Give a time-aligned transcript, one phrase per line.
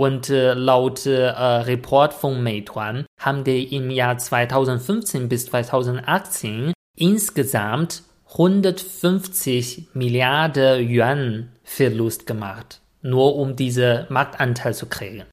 [0.00, 8.03] Und äh, laut äh, Report von Meituan haben die im Jahr 2015 bis 2018 insgesamt
[8.29, 15.25] 150 Milliarden Yuan Verlust gemacht, nur um diese Marktanteil zu kriegen.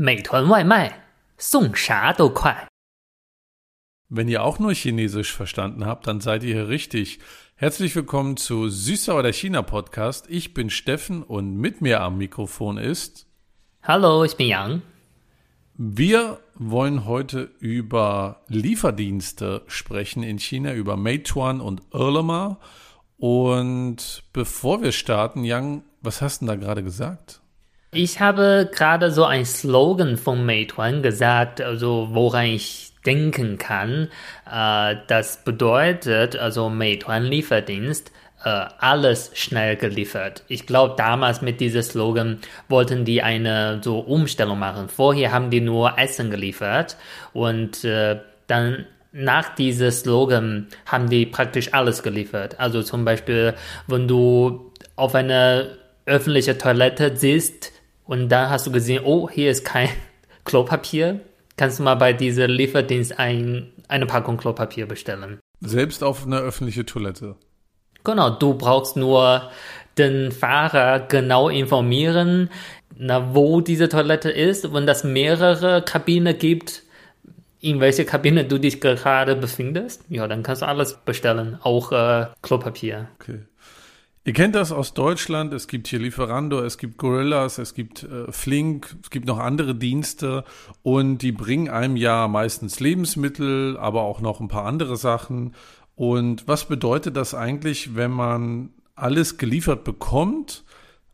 [0.00, 1.00] 美团外卖
[1.38, 2.68] 送啥都快。
[4.10, 7.18] Wenn ihr auch nur Chinesisch verstanden habt, dann seid ihr hier richtig.
[7.56, 10.24] Herzlich willkommen zu Süßsauer der China Podcast.
[10.30, 13.26] Ich bin Steffen und mit mir am Mikrofon ist.
[13.82, 14.80] Hallo, ich bin Yang.
[15.74, 22.60] Wir wollen heute über Lieferdienste sprechen in China, über Meituan und Erlema.
[23.18, 27.42] Und bevor wir starten, Yang, was hast du denn da gerade gesagt?
[27.92, 34.08] Ich habe gerade so ein Slogan von Meituan gesagt, also woran ich denken kann.
[34.50, 38.12] Äh, das bedeutet also Meituan Lieferdienst,
[38.44, 40.44] äh, alles schnell geliefert.
[40.46, 44.88] Ich glaube, damals mit diesem Slogan wollten die eine so Umstellung machen.
[44.88, 46.96] Vorher haben die nur Essen geliefert
[47.32, 52.60] und äh, dann nach diesem Slogan haben die praktisch alles geliefert.
[52.60, 53.54] Also zum Beispiel,
[53.86, 55.68] wenn du auf einer
[56.04, 57.72] öffentlichen Toilette siehst,
[58.08, 59.90] und dann hast du gesehen, oh, hier ist kein
[60.44, 61.20] Klopapier.
[61.58, 65.40] Kannst du mal bei diesem Lieferdienst ein, eine Packung Klopapier bestellen?
[65.60, 67.34] Selbst auf einer öffentlichen Toilette.
[68.04, 69.50] Genau, du brauchst nur
[69.98, 72.48] den Fahrer genau informieren,
[72.96, 74.72] na, wo diese Toilette ist.
[74.72, 76.84] Wenn das mehrere Kabinen gibt,
[77.60, 82.26] in welcher Kabine du dich gerade befindest, ja, dann kannst du alles bestellen, auch äh,
[82.40, 83.08] Klopapier.
[83.20, 83.40] Okay.
[84.28, 85.54] Ihr kennt das aus Deutschland.
[85.54, 89.74] Es gibt hier Lieferando, es gibt Gorillas, es gibt äh, Flink, es gibt noch andere
[89.74, 90.44] Dienste
[90.82, 95.54] und die bringen einem ja meistens Lebensmittel, aber auch noch ein paar andere Sachen.
[95.94, 100.62] Und was bedeutet das eigentlich, wenn man alles geliefert bekommt,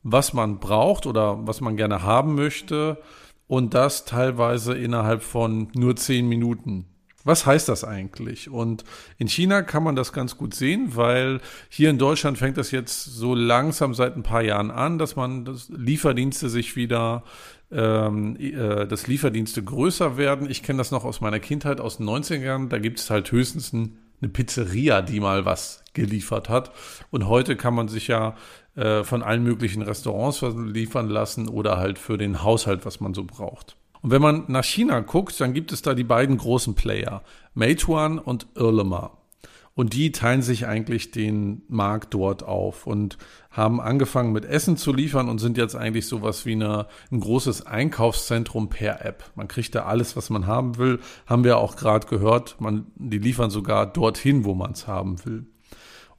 [0.03, 3.01] was man braucht oder was man gerne haben möchte
[3.47, 6.87] und das teilweise innerhalb von nur zehn Minuten?
[7.25, 8.51] Was heißt das eigentlich?
[8.51, 8.85] Und
[9.17, 11.41] in China kann man das ganz gut sehen, weil
[11.71, 15.47] hier in Deutschland fängt das jetzt so langsam seit ein paar Jahren an, dass man
[15.47, 17.25] das Lieferdienste sich wieder,
[17.73, 20.51] ähm, äh, dass Lieferdienste größer werden.
[20.51, 22.69] Ich kenne das noch aus meiner Kindheit, aus den 90ern.
[22.69, 26.73] Da gibt es halt höchstens ein, eine Pizzeria, die mal was geliefert hat.
[27.11, 28.37] Und heute kann man sich ja
[28.77, 33.25] äh, von allen möglichen Restaurants liefern lassen oder halt für den Haushalt, was man so
[33.25, 33.77] braucht.
[34.05, 37.23] Und wenn man nach China guckt, dann gibt es da die beiden großen Player,
[37.55, 39.17] Meituan und Irlema.
[39.75, 43.17] Und die teilen sich eigentlich den Markt dort auf und
[43.51, 47.65] haben angefangen mit Essen zu liefern und sind jetzt eigentlich sowas wie eine, ein großes
[47.65, 49.25] Einkaufszentrum per App.
[49.37, 51.01] Man kriegt da alles, was man haben will.
[51.27, 52.61] Haben wir auch gerade gehört.
[52.61, 55.47] Man, die liefern sogar dorthin, wo man es haben will.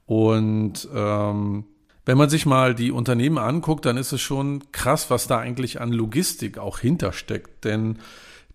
[0.06, 1.66] Und ähm,
[2.06, 5.80] wenn man sich mal die Unternehmen anguckt, dann ist es schon krass, was da eigentlich
[5.80, 7.64] an Logistik auch hintersteckt.
[7.64, 7.98] Denn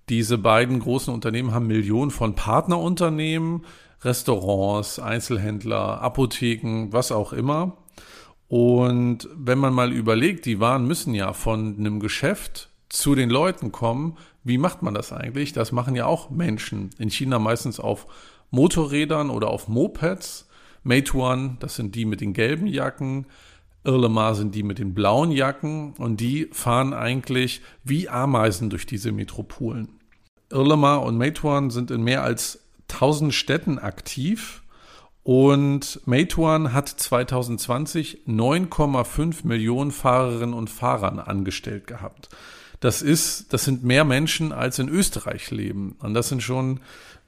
[0.08, 3.66] diese beiden großen Unternehmen haben Millionen von Partnerunternehmen,
[4.02, 7.78] Restaurants, Einzelhändler, Apotheken, was auch immer.
[8.48, 13.72] Und wenn man mal überlegt, die Waren müssen ja von einem Geschäft zu den Leuten
[13.72, 14.18] kommen.
[14.44, 15.54] Wie macht man das eigentlich?
[15.54, 16.90] Das machen ja auch Menschen.
[16.98, 18.08] In China meistens auf
[18.50, 20.50] Motorrädern oder auf Mopeds.
[20.84, 23.26] Meituan, das sind die mit den gelben Jacken.
[23.84, 29.12] Irlemar sind die mit den blauen Jacken und die fahren eigentlich wie Ameisen durch diese
[29.12, 29.90] Metropolen.
[30.52, 32.60] Irlemar und Meituan sind in mehr als
[32.90, 34.62] 1000 Städten aktiv
[35.24, 42.30] und Meituan hat 2020 9,5 Millionen Fahrerinnen und Fahrern angestellt gehabt.
[42.80, 45.96] Das ist, das sind mehr Menschen als in Österreich leben.
[46.00, 46.80] Und das sind schon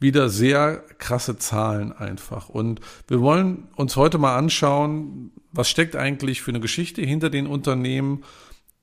[0.04, 2.50] wieder sehr krasse Zahlen einfach.
[2.50, 7.48] Und wir wollen uns heute mal anschauen, was steckt eigentlich für eine Geschichte hinter den
[7.48, 8.24] Unternehmen,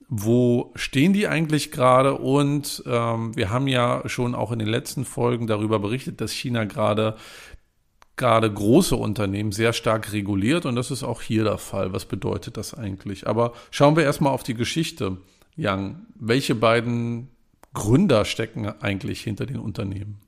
[0.09, 2.17] wo stehen die eigentlich gerade?
[2.17, 6.65] Und ähm, wir haben ja schon auch in den letzten Folgen darüber berichtet, dass China
[6.65, 7.17] gerade
[8.17, 11.95] gerade große Unternehmen sehr stark reguliert und das ist auch hier der Fall.
[11.95, 13.27] Was bedeutet das eigentlich?
[13.27, 15.17] Aber schauen wir erstmal auf die Geschichte.
[15.57, 17.29] Yang, welche beiden
[17.73, 20.21] Gründer stecken eigentlich hinter den Unternehmen?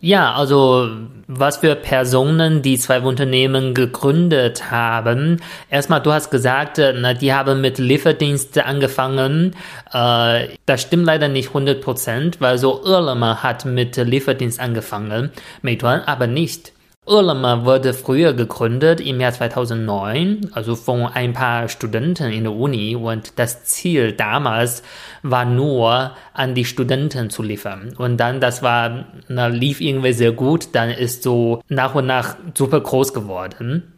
[0.00, 0.90] Ja, also
[1.26, 5.40] was für Personen die zwei Unternehmen gegründet haben.
[5.70, 9.56] Erstmal, du hast gesagt, äh, na, die haben mit Lieferdienste angefangen.
[9.92, 15.30] Äh, das stimmt leider nicht 100 Prozent, weil so Irlema hat mit Lieferdienst angefangen,
[15.62, 16.73] Meituan aber nicht.
[17.06, 22.96] Irlema wurde früher gegründet im Jahr 2009, also von ein paar Studenten in der Uni
[22.96, 24.82] und das Ziel damals
[25.22, 27.94] war nur, an die Studenten zu liefern.
[27.98, 32.36] Und dann, das war, na, lief irgendwie sehr gut, dann ist so nach und nach
[32.54, 33.92] super groß geworden.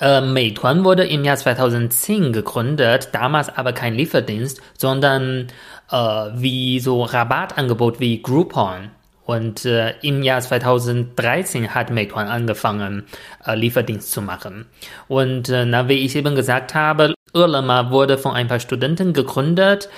[0.00, 5.46] Äh, Meituan wurde im Jahr 2010 gegründet, damals aber kein Lieferdienst, sondern
[5.88, 5.96] äh,
[6.34, 8.90] wie so Rabattangebot wie Groupon.
[9.26, 13.04] Und äh, im Jahr 2013 hat Meituan angefangen,
[13.46, 14.66] äh, Lieferdienst zu machen.
[15.08, 19.88] Und äh, na, wie ich eben gesagt habe, Irlema wurde von ein paar Studenten gegründet.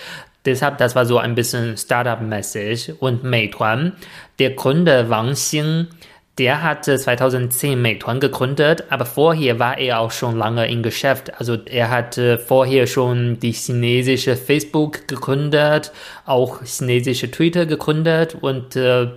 [0.45, 3.01] Deshalb, das war so ein bisschen Startup-mäßig.
[3.01, 3.93] Und Meituan,
[4.39, 5.89] der Gründer Wang Xing,
[6.39, 11.39] der hatte 2010 Meituan gegründet, aber vorher war er auch schon lange im Geschäft.
[11.39, 15.93] Also er hatte vorher schon die chinesische Facebook gegründet,
[16.27, 19.09] auch chinesische Twitter gegründet und äh,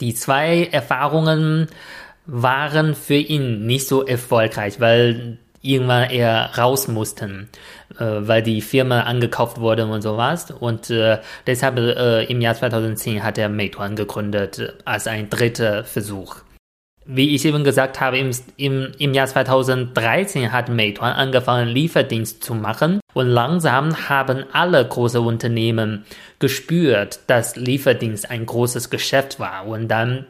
[0.00, 1.68] die zwei Erfahrungen
[2.26, 7.48] waren für ihn nicht so erfolgreich, weil irgendwann er raus mussten,
[7.98, 10.50] äh, weil die Firma angekauft wurde und sowas.
[10.50, 16.36] Und äh, deshalb äh, im Jahr 2010 hat er Meituan gegründet als ein dritter Versuch.
[17.12, 22.54] Wie ich eben gesagt habe, im, im, im Jahr 2013 hat Meituan angefangen, Lieferdienst zu
[22.54, 23.00] machen.
[23.14, 26.04] Und langsam haben alle große Unternehmen
[26.38, 29.66] gespürt, dass Lieferdienst ein großes Geschäft war.
[29.66, 30.24] Und dann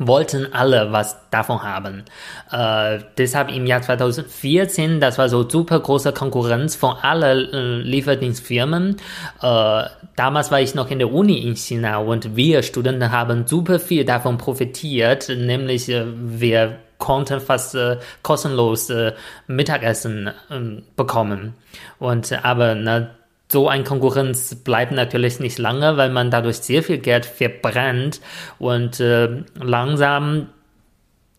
[0.00, 2.04] wollten alle was davon haben.
[2.50, 8.96] Äh, deshalb im Jahr 2014, das war so super große Konkurrenz von allen äh, Lieferdienstfirmen.
[9.42, 9.82] Äh,
[10.16, 14.04] damals war ich noch in der Uni in China und wir Studenten haben super viel
[14.04, 19.12] davon profitiert, nämlich äh, wir konnten fast äh, kostenlos äh,
[19.46, 21.54] Mittagessen ähm, bekommen.
[21.98, 23.10] Und aber na,
[23.50, 28.20] so ein Konkurrenz bleibt natürlich nicht lange, weil man dadurch sehr viel Geld verbrennt.
[28.58, 30.48] Und äh, langsam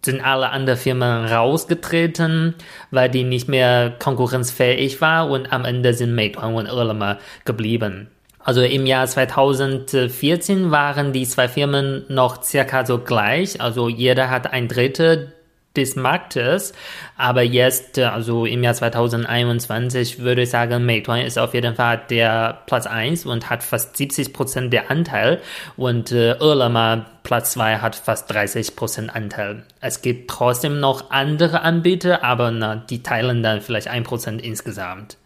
[0.03, 2.55] sind alle anderen Firmen rausgetreten,
[2.89, 5.29] weil die nicht mehr konkurrenzfähig war.
[5.29, 8.09] Und am Ende sind Meituan und Irlema geblieben.
[8.39, 14.51] Also im Jahr 2014 waren die zwei Firmen noch circa so gleich, also jeder hat
[14.51, 15.31] ein Drittel
[15.75, 16.73] des Marktes.
[17.17, 22.01] Aber jetzt, äh, also im Jahr 2021, würde ich sagen, Meituan ist auf jeden Fall
[22.09, 25.41] der Platz 1 und hat fast 70 Prozent der Anteil.
[25.77, 29.63] Und äh, Irlema Platz 2 hat fast 30 Prozent Anteil.
[29.79, 35.17] Es gibt trotzdem noch andere Anbieter, aber na, die teilen dann vielleicht 1 Prozent insgesamt.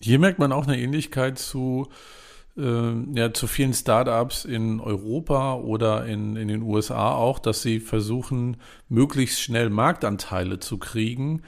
[0.00, 2.23] Hier merkt man auch eine Ähnlichkeit zu äh,
[2.56, 8.58] ja, zu vielen Startups in Europa oder in, in den USA auch, dass sie versuchen,
[8.88, 11.42] möglichst schnell Marktanteile zu kriegen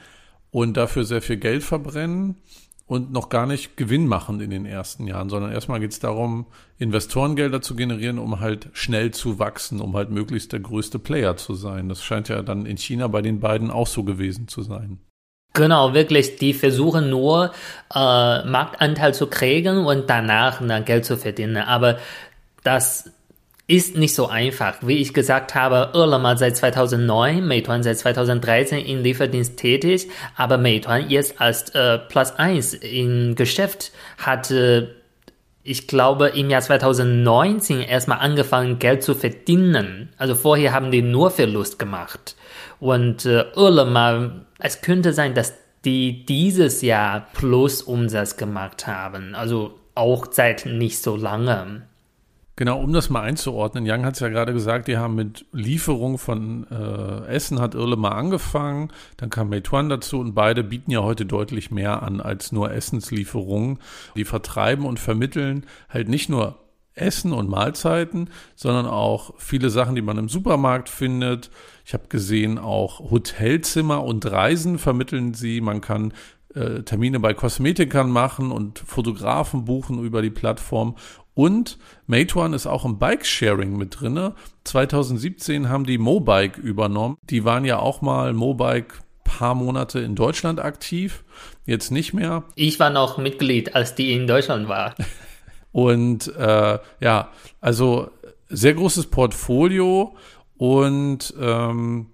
[0.51, 2.35] und dafür sehr viel Geld verbrennen
[2.87, 6.45] und noch gar nicht Gewinn machen in den ersten Jahren, sondern erstmal geht es darum,
[6.77, 11.53] Investorengelder zu generieren, um halt schnell zu wachsen, um halt möglichst der größte Player zu
[11.53, 11.87] sein.
[11.87, 14.99] Das scheint ja dann in China bei den beiden auch so gewesen zu sein.
[15.57, 17.51] Genau, wirklich, die versuchen nur
[17.91, 21.57] äh, Marktanteil zu kriegen und danach dann Geld zu verdienen.
[21.57, 21.97] Aber
[22.63, 23.09] das
[23.65, 24.75] ist nicht so einfach.
[24.81, 31.09] Wie ich gesagt habe, Irlema seit 2009, Meituan seit 2013 in Lieferdienst tätig, aber Meituan
[31.09, 34.95] jetzt als äh, Platz 1 im Geschäft hatte
[35.63, 40.13] ich glaube, im Jahr 2019 erstmal angefangen, Geld zu verdienen.
[40.17, 42.37] Also vorher haben die nur Verlust gemacht.
[42.79, 45.53] Und äh, Irlema, es könnte sein, dass
[45.85, 49.35] die dieses Jahr plus Umsatz gemacht haben.
[49.35, 51.83] Also auch seit nicht so lange.
[52.57, 56.17] Genau, um das mal einzuordnen, Young hat es ja gerade gesagt, die haben mit Lieferung
[56.17, 61.03] von äh, Essen hat Irle mal angefangen, dann kam Meituan dazu und beide bieten ja
[61.03, 63.77] heute deutlich mehr an als nur Essenslieferungen.
[64.15, 66.57] Die vertreiben und vermitteln halt nicht nur
[66.97, 71.49] Essen und Mahlzeiten, sondern auch viele Sachen, die man im Supermarkt findet.
[71.85, 75.61] Ich habe gesehen, auch Hotelzimmer und Reisen vermitteln sie.
[75.61, 76.13] Man kann
[76.53, 80.95] äh, Termine bei Kosmetikern machen und Fotografen buchen über die Plattform
[81.37, 81.77] und
[82.07, 84.33] Meituan ist auch im Bike-Sharing mit drinne.
[84.63, 87.17] 2017 haben die Mobike übernommen.
[87.29, 91.23] Die waren ja auch mal Mobike paar Monate in Deutschland aktiv,
[91.67, 92.45] jetzt nicht mehr.
[92.55, 94.95] Ich war noch Mitglied, als die in Deutschland war.
[95.71, 97.29] Und äh, ja,
[97.61, 98.09] also
[98.49, 100.15] sehr großes Portfolio
[100.57, 102.07] und ähm,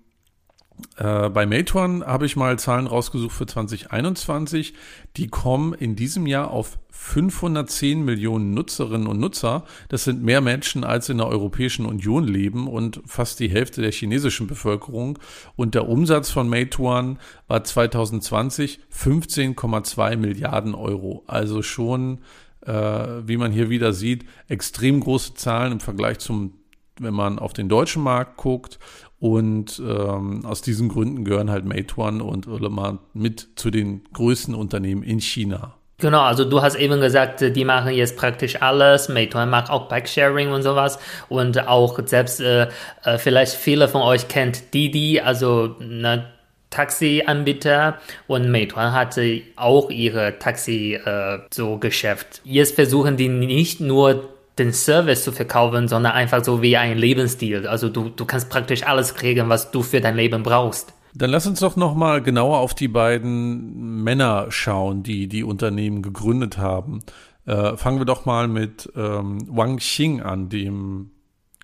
[0.98, 4.74] äh, bei Meituan habe ich mal Zahlen rausgesucht für 2021.
[5.18, 9.66] Die kommen in diesem Jahr auf 510 Millionen Nutzerinnen und Nutzer.
[9.90, 13.92] Das sind mehr Menschen, als in der Europäischen Union leben und fast die Hälfte der
[13.92, 15.20] chinesischen Bevölkerung.
[15.56, 21.24] Und der Umsatz von Meituan war 2020 15,2 Milliarden Euro.
[21.28, 22.20] Also schon,
[22.68, 26.54] wie man hier wieder sieht, extrem große Zahlen im Vergleich zum
[27.00, 28.80] wenn man auf den deutschen Markt guckt
[29.20, 35.02] Und ähm, aus diesen Gründen gehören halt Meituan und Ulema mit zu den größten Unternehmen
[35.02, 35.76] in China.
[36.00, 39.08] Genau, also du hast eben gesagt, die machen jetzt praktisch alles.
[39.08, 41.00] Meituan macht auch Bike-Sharing und sowas.
[41.30, 42.68] Und auch selbst, äh,
[43.04, 46.33] äh vielleicht viele von euch kennt Didi, also ne,
[46.74, 52.42] Taxi-Anbieter und Meituan hatte auch ihre Taxi äh, so Geschäft.
[52.44, 57.68] Jetzt versuchen die nicht nur den Service zu verkaufen, sondern einfach so wie ein Lebensstil.
[57.68, 60.94] Also du, du kannst praktisch alles kriegen, was du für dein Leben brauchst.
[61.16, 66.02] Dann lass uns doch noch mal genauer auf die beiden Männer schauen, die die Unternehmen
[66.02, 67.02] gegründet haben.
[67.46, 71.12] Äh, fangen wir doch mal mit ähm, Wang Xing an, dem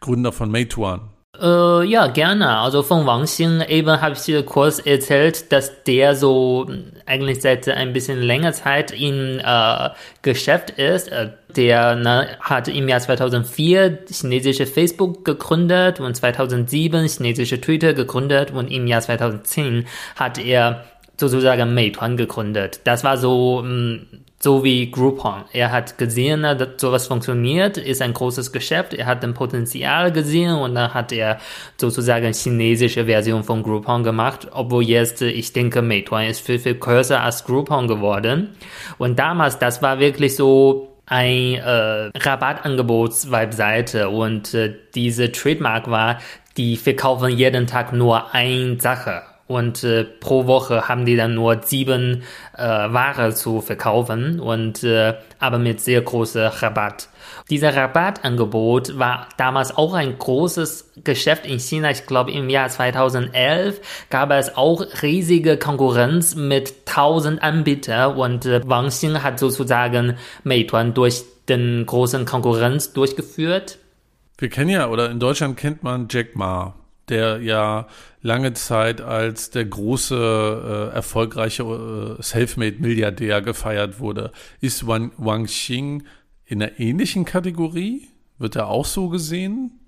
[0.02, 1.10] Gründer von Meituan.
[1.38, 2.58] Äh, ja, gerne.
[2.58, 6.68] Also von Wang Xing eben habe ich dir kurz erzählt, dass der so
[7.06, 9.90] eigentlich seit ein bisschen länger Zeit in äh,
[10.24, 11.08] Geschäft ist.
[11.10, 18.52] Äh, der ne, hat im Jahr 2004 chinesische Facebook gegründet und 2007 chinesische Twitter gegründet
[18.52, 20.86] und im Jahr 2010 hat er
[21.20, 22.82] sozusagen Meituan gegründet.
[22.86, 24.00] Das war so mh,
[24.42, 25.44] so wie Groupon.
[25.52, 30.56] Er hat gesehen, dass sowas funktioniert, ist ein großes Geschäft, er hat ein Potenzial gesehen
[30.56, 31.40] und dann hat er
[31.78, 37.22] sozusagen chinesische Version von Groupon gemacht, obwohl jetzt, ich denke, Meituan ist viel, viel größer
[37.22, 38.56] als Groupon geworden.
[38.98, 46.20] Und damals, das war wirklich so ein äh, Rabattangebots-Webseite und äh, diese Trademark war,
[46.56, 51.64] die verkaufen jeden Tag nur eine Sache und äh, pro Woche haben die dann nur
[51.64, 52.22] sieben
[52.56, 57.10] äh, Ware zu verkaufen und äh, aber mit sehr großer Rabatt.
[57.50, 61.90] Dieser Rabattangebot war damals auch ein großes Geschäft in China.
[61.90, 68.62] Ich glaube, im Jahr 2011 gab es auch riesige Konkurrenz mit 1000 Anbietern und äh,
[68.70, 73.80] Wang Xing hat sozusagen Meituan durch den großen Konkurrenz durchgeführt.
[74.38, 76.76] Wir kennen ja, oder in Deutschland kennt man Jack Ma
[77.10, 77.88] der ja
[78.22, 84.32] lange Zeit als der große, äh, erfolgreiche äh, Selfmade-Milliardär gefeiert wurde.
[84.62, 86.04] Ist Wang, Wang Xing
[86.46, 88.08] in einer ähnlichen Kategorie?
[88.38, 89.80] Wird er auch so gesehen?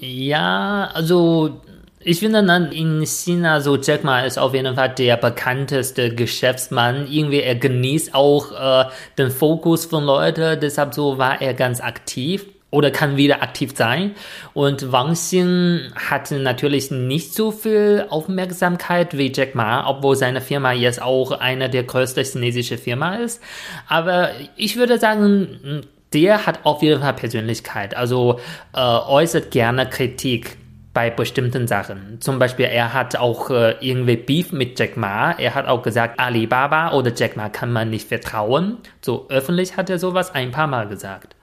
[0.00, 1.60] Ja, also
[2.00, 7.06] ich finde dann in China so Jack Ma ist auf jeden Fall der bekannteste Geschäftsmann.
[7.10, 12.46] Irgendwie er genießt auch äh, den Fokus von Leuten, deshalb so war er ganz aktiv
[12.70, 14.14] oder kann wieder aktiv sein.
[14.52, 20.72] Und Wang Xing hatte natürlich nicht so viel Aufmerksamkeit wie Jack Ma, obwohl seine Firma
[20.72, 23.42] jetzt auch eine der größten chinesischen Firma ist.
[23.88, 25.82] Aber ich würde sagen,
[26.12, 27.96] der hat auf jeden Fall Persönlichkeit.
[27.96, 28.40] Also
[28.74, 30.56] äh, äußert gerne Kritik
[30.92, 32.22] bei bestimmten Sachen.
[32.22, 35.32] Zum Beispiel, er hat auch äh, irgendwie Beef mit Jack Ma.
[35.32, 38.78] Er hat auch gesagt, Alibaba oder Jack Ma kann man nicht vertrauen.
[39.02, 41.35] So öffentlich hat er sowas ein paar Mal gesagt.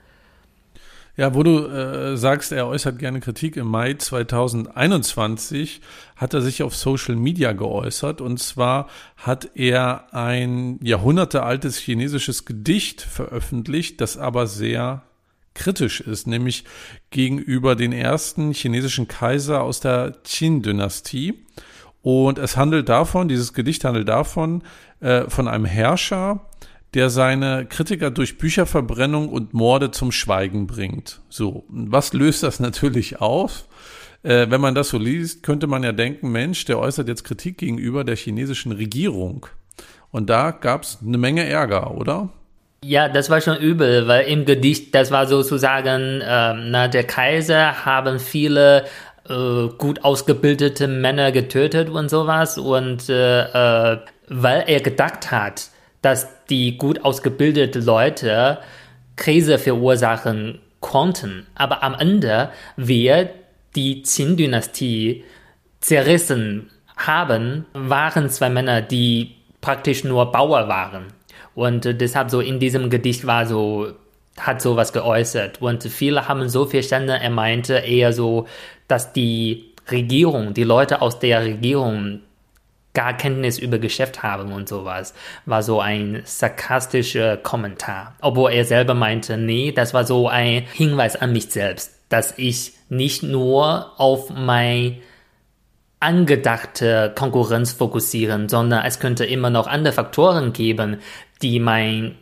[1.15, 5.81] Ja, wo du äh, sagst, er äußert gerne Kritik, im Mai 2021
[6.15, 8.19] hat er sich auf Social Media geäußert.
[8.19, 15.03] Und zwar hat er ein jahrhundertealtes chinesisches Gedicht veröffentlicht, das aber sehr
[15.53, 16.63] kritisch ist, nämlich
[17.11, 21.45] gegenüber den ersten chinesischen Kaiser aus der Qin-Dynastie.
[22.01, 24.63] Und es handelt davon, dieses Gedicht handelt davon,
[24.99, 26.49] äh, von einem Herrscher,
[26.93, 31.21] der seine Kritiker durch Bücherverbrennung und Morde zum Schweigen bringt.
[31.29, 33.65] So, was löst das natürlich auf?
[34.23, 37.57] Äh, wenn man das so liest, könnte man ja denken, Mensch, der äußert jetzt Kritik
[37.57, 39.47] gegenüber der chinesischen Regierung.
[40.11, 42.29] Und da gab es eine Menge Ärger, oder?
[42.83, 47.85] Ja, das war schon übel, weil im Gedicht, das war sozusagen, äh, na, der Kaiser
[47.85, 48.85] haben viele
[49.27, 53.97] äh, gut ausgebildete Männer getötet und sowas und äh, äh
[54.29, 55.69] weil er gedacht hat,
[56.01, 58.59] dass die gut ausgebildete Leute
[59.15, 61.47] Krise verursachen konnten.
[61.55, 63.31] Aber am Ende wir
[63.75, 65.23] die Qin-Dynastie
[65.79, 69.31] zerrissen haben, waren zwei Männer, die
[69.61, 71.05] praktisch nur Bauer waren.
[71.55, 73.93] Und deshalb so in diesem Gedicht war so,
[74.39, 75.59] hat sowas geäußert.
[75.59, 78.47] Und viele haben so verstanden, er meinte eher so,
[78.87, 82.19] dass die Regierung, die Leute aus der Regierung
[82.93, 85.13] gar Kenntnis über Geschäft haben und sowas,
[85.45, 88.15] war so ein sarkastischer Kommentar.
[88.21, 92.73] Obwohl er selber meinte, nee, das war so ein Hinweis an mich selbst, dass ich
[92.89, 94.97] nicht nur auf mein
[95.99, 100.97] angedachte Konkurrenz fokussieren, sondern es könnte immer noch andere Faktoren geben,
[101.41, 102.15] die mein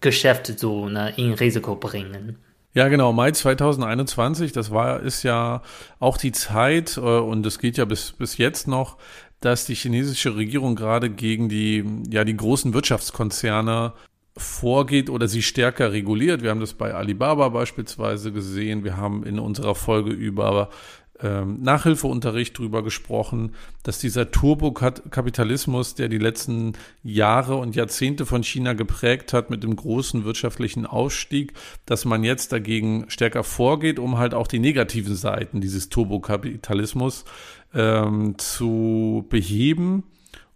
[0.00, 2.38] Geschäft so ne, in Risiko bringen.
[2.74, 5.62] Ja, genau, Mai 2021, das war, ist ja
[6.00, 8.96] auch die Zeit, äh, und es geht ja bis, bis jetzt noch,
[9.44, 13.92] dass die chinesische Regierung gerade gegen die, ja, die großen Wirtschaftskonzerne
[14.36, 16.42] vorgeht oder sie stärker reguliert.
[16.42, 18.84] Wir haben das bei Alibaba beispielsweise gesehen.
[18.84, 20.70] Wir haben in unserer Folge über
[21.20, 26.72] ähm, Nachhilfeunterricht drüber gesprochen, dass dieser Turbokapitalismus, der die letzten
[27.02, 31.52] Jahre und Jahrzehnte von China geprägt hat mit dem großen wirtschaftlichen Ausstieg,
[31.86, 37.24] dass man jetzt dagegen stärker vorgeht, um halt auch die negativen Seiten dieses Turbokapitalismus
[37.74, 40.04] ähm, zu beheben.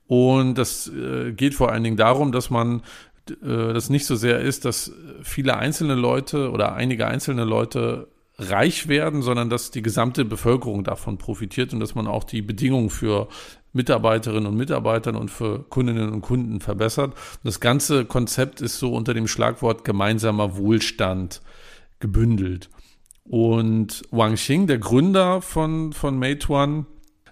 [0.07, 2.83] Und das äh, geht vor allen Dingen darum, dass man
[3.31, 8.09] äh, das nicht so sehr ist, dass viele einzelne Leute oder einige einzelne Leute
[8.39, 12.89] reich werden, sondern dass die gesamte Bevölkerung davon profitiert und dass man auch die Bedingungen
[12.89, 13.29] für
[13.73, 17.15] Mitarbeiterinnen und Mitarbeitern und für Kundinnen und Kunden verbessert.
[17.45, 21.43] Das ganze Konzept ist so unter dem Schlagwort gemeinsamer Wohlstand
[22.01, 22.71] gebündelt.
[23.25, 26.87] Und Wang Xing, der Gründer von, von Meituan,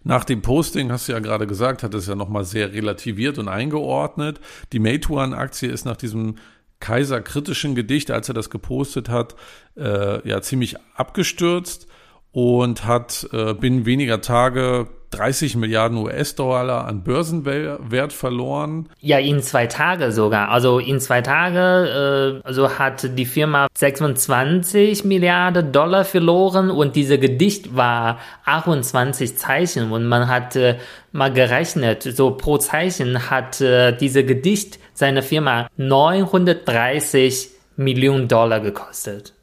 [0.06, 3.48] nach dem Posting, hast du ja gerade gesagt, hat es ja nochmal sehr relativiert und
[3.48, 4.38] eingeordnet.
[4.72, 6.36] Die Meituan-Aktie ist nach diesem
[6.78, 9.34] kaiserkritischen Gedicht, als er das gepostet hat,
[9.76, 11.88] äh, ja ziemlich abgestürzt
[12.30, 18.88] und hat äh, binnen weniger Tage 30 Milliarden US-Dollar an Börsenwert verloren.
[19.00, 20.50] Ja, in zwei Tage sogar.
[20.50, 27.18] Also in zwei Tage äh, also hat die Firma 26 Milliarden Dollar verloren und dieser
[27.18, 30.76] Gedicht war 28 Zeichen und man hat äh,
[31.12, 39.36] mal gerechnet, so pro Zeichen hat äh, dieser Gedicht seine Firma 930 Millionen Dollar gekostet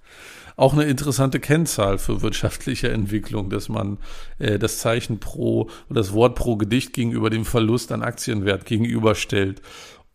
[0.56, 3.98] auch eine interessante Kennzahl für wirtschaftliche Entwicklung, dass man
[4.40, 9.62] äh, das Zeichen pro oder das Wort pro Gedicht gegenüber dem Verlust an Aktienwert gegenüberstellt.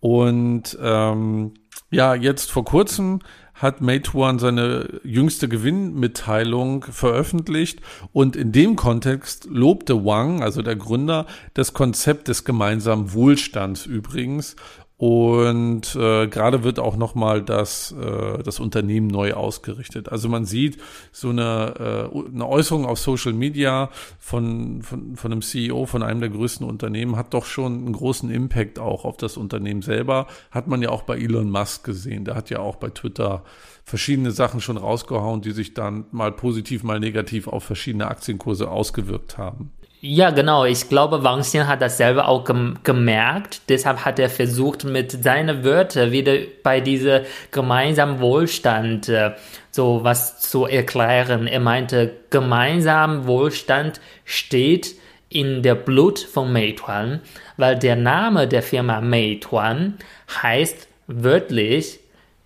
[0.00, 1.54] Und ähm,
[1.90, 3.20] ja, jetzt vor kurzem
[3.54, 7.80] hat Meituan seine jüngste Gewinnmitteilung veröffentlicht
[8.12, 14.54] und in dem Kontext lobte Wang, also der Gründer, das Konzept des gemeinsamen Wohlstands übrigens
[14.98, 20.08] und äh, gerade wird auch nochmal das, äh, das Unternehmen neu ausgerichtet.
[20.08, 20.78] Also man sieht
[21.12, 26.18] so eine, äh, eine Äußerung auf Social Media von, von, von einem CEO von einem
[26.18, 30.26] der größten Unternehmen hat doch schon einen großen Impact auch auf das Unternehmen selber.
[30.50, 32.24] Hat man ja auch bei Elon Musk gesehen.
[32.24, 33.44] Der hat ja auch bei Twitter
[33.84, 39.38] verschiedene Sachen schon rausgehauen, die sich dann mal positiv, mal negativ auf verschiedene Aktienkurse ausgewirkt
[39.38, 39.70] haben.
[40.00, 40.64] Ja, genau.
[40.64, 43.62] Ich glaube, Wang Xian hat das selber auch gem gemerkt.
[43.68, 49.32] Deshalb hat er versucht, mit seinen Wörtern wieder bei dieser gemeinsamen Wohlstand äh,
[49.72, 51.48] so was zu erklären.
[51.48, 54.94] Er meinte, gemeinsam Wohlstand steht
[55.30, 57.20] in der Blut von Meituan,
[57.56, 59.94] weil der Name der Firma Meituan
[60.42, 61.98] heißt wörtlich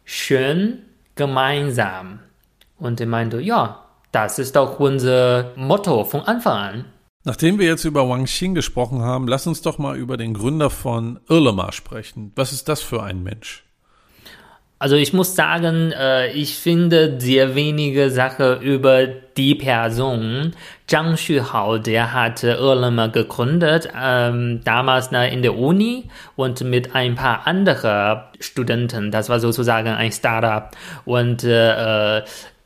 [0.06, 0.78] schön
[1.16, 2.20] gemeinsam.
[2.78, 6.84] Und er meinte, ja, das ist auch unser Motto von Anfang an.
[7.24, 10.70] Nachdem wir jetzt über Wang Xing gesprochen haben, lass uns doch mal über den Gründer
[10.70, 12.32] von Irlema sprechen.
[12.34, 13.64] Was ist das für ein Mensch?
[14.82, 20.56] Also ich muss sagen, äh, ich finde sehr wenige Sachen über die Person.
[20.88, 27.46] Zhang Xuhao, der hat Irlema gegründet, ähm, damals in der Uni und mit ein paar
[27.46, 29.12] anderen Studenten.
[29.12, 30.72] Das war sozusagen ein Startup.
[31.04, 32.22] Und äh,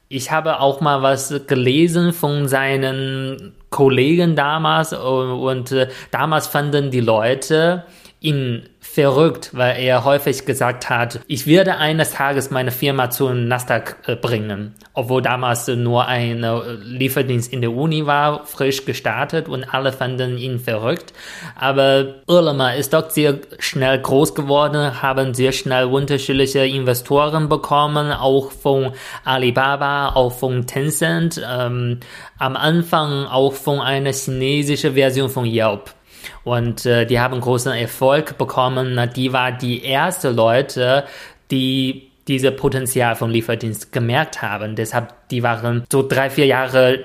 [0.08, 6.90] ich habe auch mal was gelesen von seinen Kollegen damals und, und äh, damals fanden
[6.90, 7.84] die Leute
[8.26, 13.96] ihn verrückt, weil er häufig gesagt hat, ich werde eines Tages meine Firma zu Nasdaq
[14.06, 19.72] äh, bringen, obwohl damals nur ein äh, Lieferdienst in der Uni war, frisch gestartet und
[19.72, 21.12] alle fanden ihn verrückt.
[21.54, 28.50] Aber Irlema ist doch sehr schnell groß geworden, haben sehr schnell unterschiedliche Investoren bekommen, auch
[28.50, 28.92] von
[29.24, 32.00] Alibaba, auch von Tencent, ähm,
[32.38, 35.95] am Anfang auch von einer chinesischen Version von Yelp.
[36.44, 39.10] Und äh, die haben großen Erfolg bekommen.
[39.14, 41.04] Die war die erste Leute,
[41.50, 44.74] die diese Potenzial von Lieferdienst gemerkt haben.
[44.74, 47.04] Deshalb, die waren so drei, vier Jahre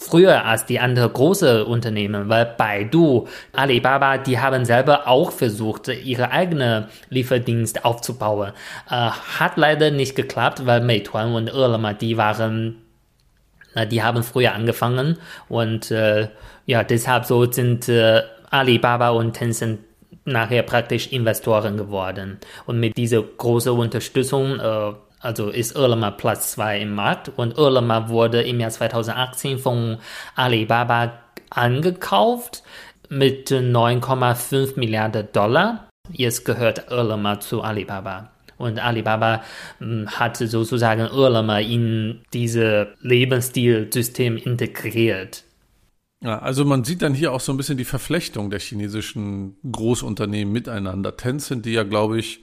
[0.00, 6.30] früher als die anderen große Unternehmen, weil Baidu, Alibaba, die haben selber auch versucht, ihre
[6.30, 8.52] eigene Lieferdienst aufzubauen.
[8.88, 12.76] Äh, hat leider nicht geklappt, weil Meituan und Irlema, die waren,
[13.74, 16.28] äh, die haben früher angefangen und äh,
[16.64, 19.80] ja, deshalb so sind äh, Alibaba und Tencent
[20.24, 22.38] nachher praktisch Investoren geworden.
[22.66, 28.08] Und mit dieser großen Unterstützung, äh, also ist Irlema Platz 2 im Markt und Irlema
[28.08, 29.98] wurde im Jahr 2018 von
[30.34, 31.12] Alibaba
[31.50, 32.62] angekauft
[33.08, 35.88] mit 9,5 Milliarden Dollar.
[36.10, 38.30] Jetzt gehört Irlema zu Alibaba.
[38.56, 39.42] Und Alibaba
[39.78, 45.44] hm, hat sozusagen Irlema in dieses Lebensstilsystem integriert.
[46.22, 50.52] Ja, also man sieht dann hier auch so ein bisschen die Verflechtung der chinesischen Großunternehmen
[50.52, 51.16] miteinander.
[51.16, 52.42] Tencent, die ja, glaube ich,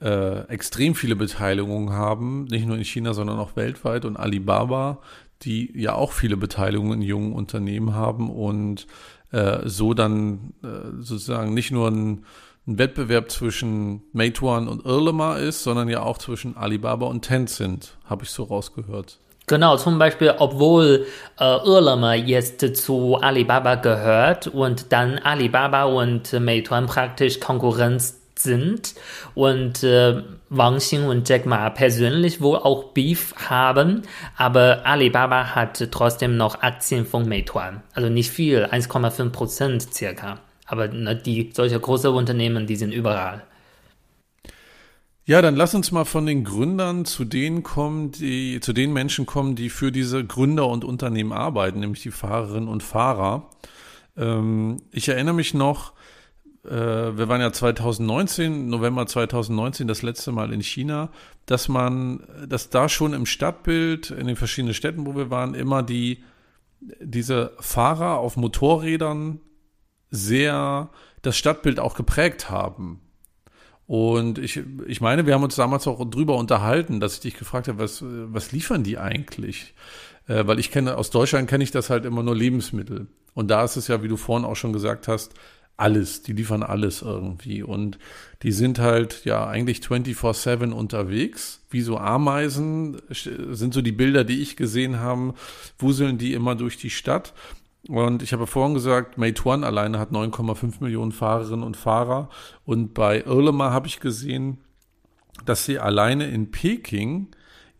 [0.00, 4.04] äh, extrem viele Beteiligungen haben, nicht nur in China, sondern auch weltweit.
[4.04, 5.00] Und Alibaba,
[5.42, 8.88] die ja auch viele Beteiligungen in jungen Unternehmen haben und
[9.30, 12.24] äh, so dann äh, sozusagen nicht nur ein,
[12.66, 18.24] ein, Wettbewerb zwischen Meituan und Irlema ist, sondern ja auch zwischen Alibaba und Tencent, habe
[18.24, 19.20] ich so rausgehört.
[19.46, 21.06] Genau, zum Beispiel, obwohl
[21.38, 28.94] äh, Irlema jetzt zu Alibaba gehört und dann Alibaba und Meituan praktisch Konkurrenz sind
[29.34, 34.02] und äh, Wang Xing und Jack Ma persönlich wohl auch Beef haben,
[34.36, 37.82] aber Alibaba hat trotzdem noch Aktien von Meituan.
[37.92, 40.38] Also nicht viel, 1,5 Prozent circa.
[40.66, 43.42] Aber ne, die solche große Unternehmen, die sind überall.
[45.26, 49.24] Ja, dann lass uns mal von den Gründern zu denen kommen, die, zu den Menschen
[49.24, 53.48] kommen, die für diese Gründer und Unternehmen arbeiten, nämlich die Fahrerinnen und Fahrer.
[54.18, 55.94] Ähm, ich erinnere mich noch,
[56.66, 61.10] äh, wir waren ja 2019, November 2019 das letzte Mal in China,
[61.46, 65.82] dass man, dass da schon im Stadtbild, in den verschiedenen Städten, wo wir waren, immer
[65.82, 66.22] die,
[67.00, 69.40] diese Fahrer auf Motorrädern
[70.10, 70.90] sehr
[71.22, 73.00] das Stadtbild auch geprägt haben.
[73.86, 77.68] Und ich, ich meine, wir haben uns damals auch drüber unterhalten, dass ich dich gefragt
[77.68, 79.74] habe, was, was liefern die eigentlich?
[80.26, 83.08] Äh, weil ich kenne, aus Deutschland kenne ich das halt immer nur Lebensmittel.
[83.34, 85.34] Und da ist es ja, wie du vorhin auch schon gesagt hast,
[85.76, 87.98] alles, die liefern alles irgendwie und
[88.42, 94.40] die sind halt ja eigentlich 24/7 unterwegs, wie so Ameisen sind so die Bilder, die
[94.40, 95.34] ich gesehen habe,
[95.78, 97.34] wuseln die immer durch die Stadt
[97.88, 102.28] und ich habe vorhin gesagt, Meituan alleine hat 9,5 Millionen Fahrerinnen und Fahrer
[102.64, 104.58] und bei Irlema habe ich gesehen,
[105.44, 107.28] dass sie alleine in Peking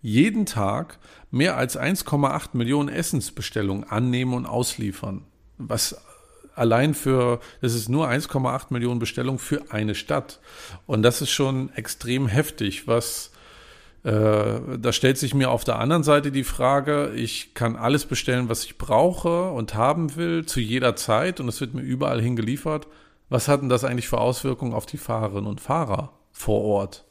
[0.03, 0.99] jeden Tag
[1.31, 5.23] mehr als 1,8 Millionen Essensbestellungen annehmen und ausliefern.
[5.57, 5.97] Was
[6.55, 10.41] allein für, das ist nur 1,8 Millionen Bestellungen für eine Stadt.
[10.87, 13.33] Und das ist schon extrem heftig, was
[14.05, 18.65] da stellt sich mir auf der anderen Seite die Frage, ich kann alles bestellen, was
[18.65, 22.87] ich brauche und haben will, zu jeder Zeit und es wird mir überall hingeliefert.
[23.31, 27.05] Was hat denn das eigentlich für Auswirkungen auf die Fahrerinnen und Fahrer vor Ort?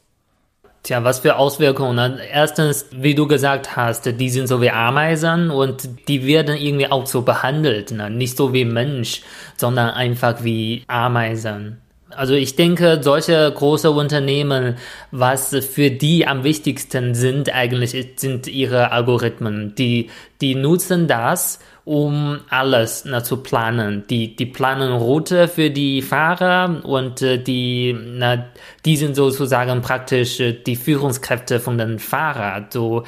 [0.84, 2.18] Tja, was für Auswirkungen?
[2.30, 7.06] Erstens, wie du gesagt hast, die sind so wie Ameisen und die werden irgendwie auch
[7.06, 7.90] so behandelt.
[7.90, 8.10] Ne?
[8.10, 9.22] Nicht so wie Mensch,
[9.56, 11.80] sondern einfach wie Ameisen.
[12.16, 14.76] Also ich denke, solche große Unternehmen,
[15.10, 19.74] was für die am wichtigsten sind eigentlich, sind ihre Algorithmen.
[19.76, 24.04] Die, die nutzen das, um alles na, zu planen.
[24.08, 28.46] Die, die planen Route für die Fahrer und äh, die, na,
[28.84, 32.66] die sind sozusagen praktisch äh, die Führungskräfte von den Fahrern.
[32.70, 33.04] So,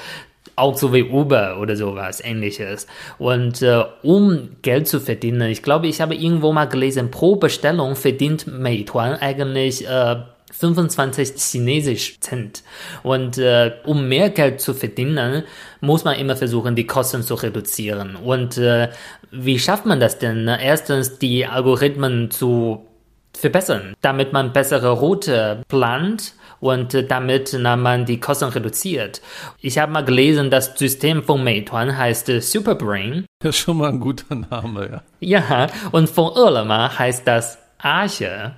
[0.56, 2.86] auch so wie Uber oder sowas ähnliches.
[3.18, 7.94] Und äh, um Geld zu verdienen, ich glaube, ich habe irgendwo mal gelesen, pro Bestellung
[7.94, 10.16] verdient Meituan eigentlich äh,
[10.52, 12.62] 25 chinesisch Cent.
[13.02, 15.44] Und äh, um mehr Geld zu verdienen,
[15.80, 18.16] muss man immer versuchen, die Kosten zu reduzieren.
[18.16, 18.88] Und äh,
[19.30, 20.48] wie schafft man das denn?
[20.48, 22.86] Erstens, die Algorithmen zu
[23.36, 29.20] verbessern, damit man bessere Route plant und äh, damit na, man die Kosten reduziert.
[29.60, 33.26] Ich habe mal gelesen, das System von Meituan heißt äh, Superbrain.
[33.40, 35.02] Das ist schon mal ein guter Name, ja.
[35.20, 38.56] Ja, und von Irlema heißt das Arche.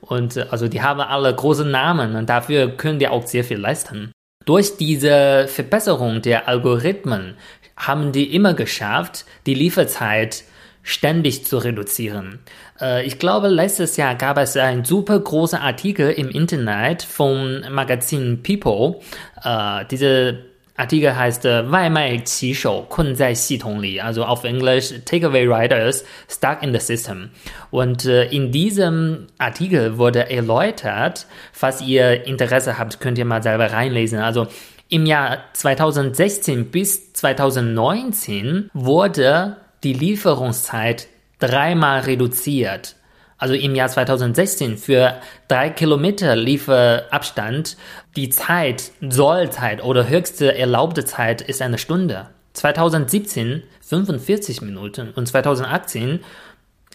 [0.00, 3.58] Und äh, also die haben alle große Namen und dafür können die auch sehr viel
[3.58, 4.12] leisten.
[4.44, 7.36] Durch diese Verbesserung der Algorithmen
[7.76, 10.44] haben die immer geschafft, die Lieferzeit
[10.82, 12.40] ständig zu reduzieren.
[12.82, 18.42] Äh, ich glaube, letztes Jahr gab es einen super großen Artikel im Internet vom Magazin
[18.42, 19.00] People.
[19.42, 20.34] Äh, dieser
[20.76, 25.46] Artikel heißt Wai Mai Qi Shou Kun Zai Xi Tong Li, also auf Englisch Takeaway
[25.46, 27.30] Riders Stuck in the System.
[27.70, 33.70] Und äh, in diesem Artikel wurde erläutert, falls ihr Interesse habt, könnt ihr mal selber
[33.70, 34.18] reinlesen.
[34.18, 34.48] Also
[34.88, 41.08] im Jahr 2016 bis 2019 wurde die Lieferungszeit
[41.42, 42.96] dreimal reduziert.
[43.38, 45.16] Also im Jahr 2016 für
[45.48, 47.76] drei Kilometer Lieferabstand,
[48.14, 52.28] die Zeit, Sollzeit oder höchste erlaubte Zeit ist eine Stunde.
[52.52, 56.20] 2017 45 Minuten und 2018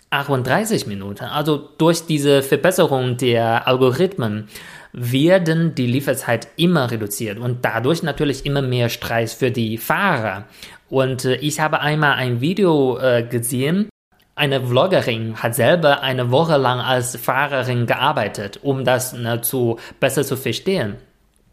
[0.09, 1.25] 38 Minuten.
[1.25, 4.47] Also durch diese Verbesserung der Algorithmen
[4.93, 10.45] werden die Lieferzeit immer reduziert und dadurch natürlich immer mehr Stress für die Fahrer.
[10.89, 13.89] Und äh, ich habe einmal ein Video äh, gesehen,
[14.37, 20.23] eine Vloggerin hat selber eine Woche lang als Fahrerin gearbeitet, um das ne, zu, besser
[20.23, 20.97] zu verstehen.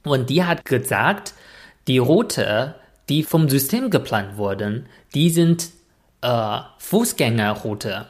[0.05, 1.33] Und die hat gesagt,
[1.89, 2.75] die Route,
[3.09, 5.71] die vom System geplant wurden, die sind
[6.21, 8.07] äh, Fußgängerroute.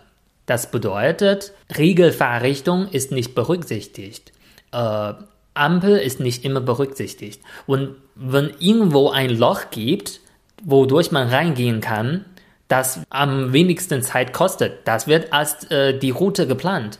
[0.46, 4.32] Das bedeutet, Regelfahrrichtung ist nicht berücksichtigt.
[4.72, 5.14] Äh,
[5.54, 7.40] Ampel ist nicht immer berücksichtigt.
[7.66, 10.20] Und wenn irgendwo ein Loch gibt,
[10.64, 12.24] wodurch man reingehen kann,
[12.68, 14.86] das am wenigsten Zeit kostet.
[14.86, 16.98] Das wird als äh, die Route geplant.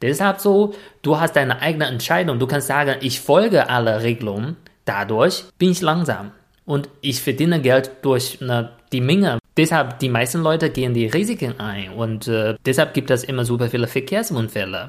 [0.00, 2.38] Deshalb so, du hast deine eigene Entscheidung.
[2.38, 4.56] Du kannst sagen, ich folge alle Regelungen.
[4.84, 6.32] Dadurch bin ich langsam.
[6.64, 9.38] Und ich verdiene Geld durch ne, die Menge.
[9.56, 11.90] Deshalb, die meisten Leute gehen die Risiken ein.
[11.90, 14.88] Und äh, deshalb gibt es immer super viele Verkehrsunfälle.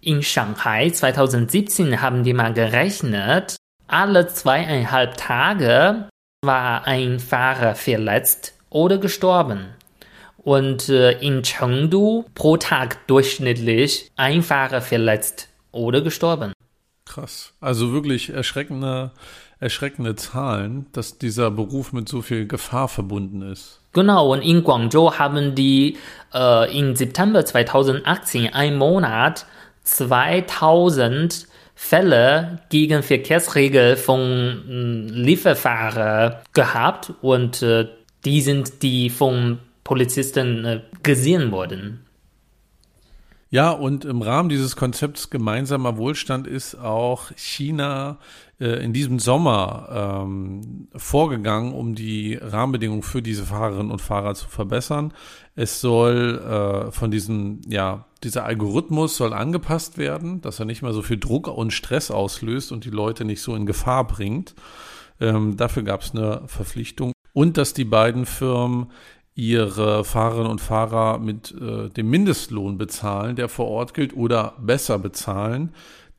[0.00, 3.56] In Shanghai 2017 haben die mal gerechnet,
[3.88, 6.08] alle zweieinhalb Tage
[6.44, 9.68] war ein Fahrer verletzt oder gestorben.
[10.36, 16.52] Und äh, in Chengdu pro Tag durchschnittlich ein Fahrer verletzt oder gestorben.
[17.06, 17.54] Krass.
[17.60, 19.12] Also wirklich erschreckende,
[19.58, 23.80] erschreckende Zahlen, dass dieser Beruf mit so viel Gefahr verbunden ist.
[23.92, 25.96] Genau, und in Guangzhou haben die
[26.34, 29.46] äh, im September 2018, ein Monat,
[29.84, 37.86] 2000 Fälle gegen Verkehrsregeln von äh, Lieferfahrern gehabt und äh,
[38.26, 42.00] die sind die vom Polizisten äh, gesehen worden.
[43.48, 48.18] Ja, und im Rahmen dieses Konzepts gemeinsamer Wohlstand ist auch China
[48.58, 54.48] äh, in diesem Sommer ähm, vorgegangen, um die Rahmenbedingungen für diese Fahrerinnen und Fahrer zu
[54.48, 55.14] verbessern.
[55.54, 60.92] Es soll äh, von diesem, ja, dieser Algorithmus soll angepasst werden, dass er nicht mehr
[60.92, 64.56] so viel Druck und Stress auslöst und die Leute nicht so in Gefahr bringt.
[65.20, 68.86] Ähm, dafür gab es eine Verpflichtung und dass die beiden Firmen
[69.34, 74.98] ihre Fahrerinnen und Fahrer mit äh, dem Mindestlohn bezahlen, der vor Ort gilt, oder besser
[74.98, 75.74] bezahlen.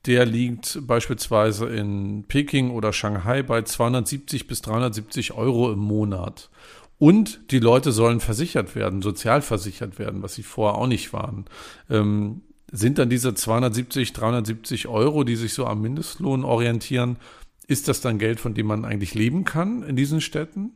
[0.06, 6.52] Der liegt beispielsweise in Peking oder Shanghai bei 270 bis 370 Euro im Monat.
[7.00, 11.46] Und die Leute sollen versichert werden, sozial versichert werden, was sie vorher auch nicht waren.
[11.90, 17.18] Ähm, sind dann diese 270, 370 Euro, die sich so am Mindestlohn orientieren,
[17.66, 20.74] ist das dann Geld, von dem man eigentlich leben kann in diesen Städten?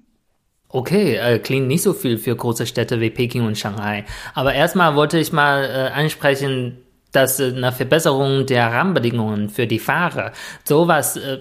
[0.73, 4.05] Okay, äh, klingt nicht so viel für große Städte wie Peking und Shanghai.
[4.33, 6.77] Aber erstmal wollte ich mal äh, ansprechen,
[7.11, 10.31] dass äh, eine Verbesserung der Rahmenbedingungen für die Fahrer,
[10.63, 11.39] sowas äh,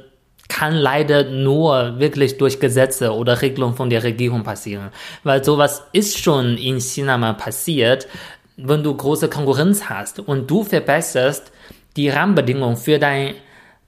[0.49, 4.91] kann leider nur wirklich durch Gesetze oder Regelungen von der Regierung passieren.
[5.23, 8.09] Weil sowas ist schon in China mal passiert,
[8.57, 11.53] wenn du große Konkurrenz hast und du verbesserst
[11.97, 13.35] die Rahmenbedingungen für deine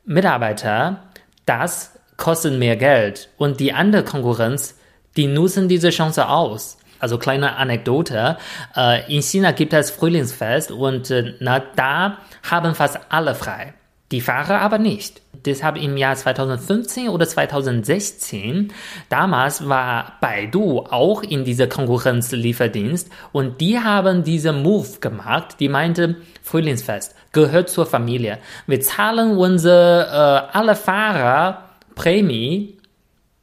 [0.04, 1.02] Mitarbeiter,
[1.46, 4.76] das kostet mehr Geld und die andere Konkurrenz
[5.16, 6.78] die nutzen diese Chance aus.
[6.98, 8.36] Also kleine Anekdote.
[8.76, 13.74] Äh, in China gibt es Frühlingsfest und äh, na, da haben fast alle frei.
[14.12, 15.22] Die Fahrer aber nicht.
[15.44, 18.72] Deshalb im Jahr 2015 oder 2016,
[19.08, 25.56] damals war Baidu auch in dieser Konkurrenzlieferdienst und die haben diesen Move gemacht.
[25.58, 28.38] Die meinte, Frühlingsfest gehört zur Familie.
[28.66, 32.78] Wir zahlen unsere äh, alle Fahrer Prämie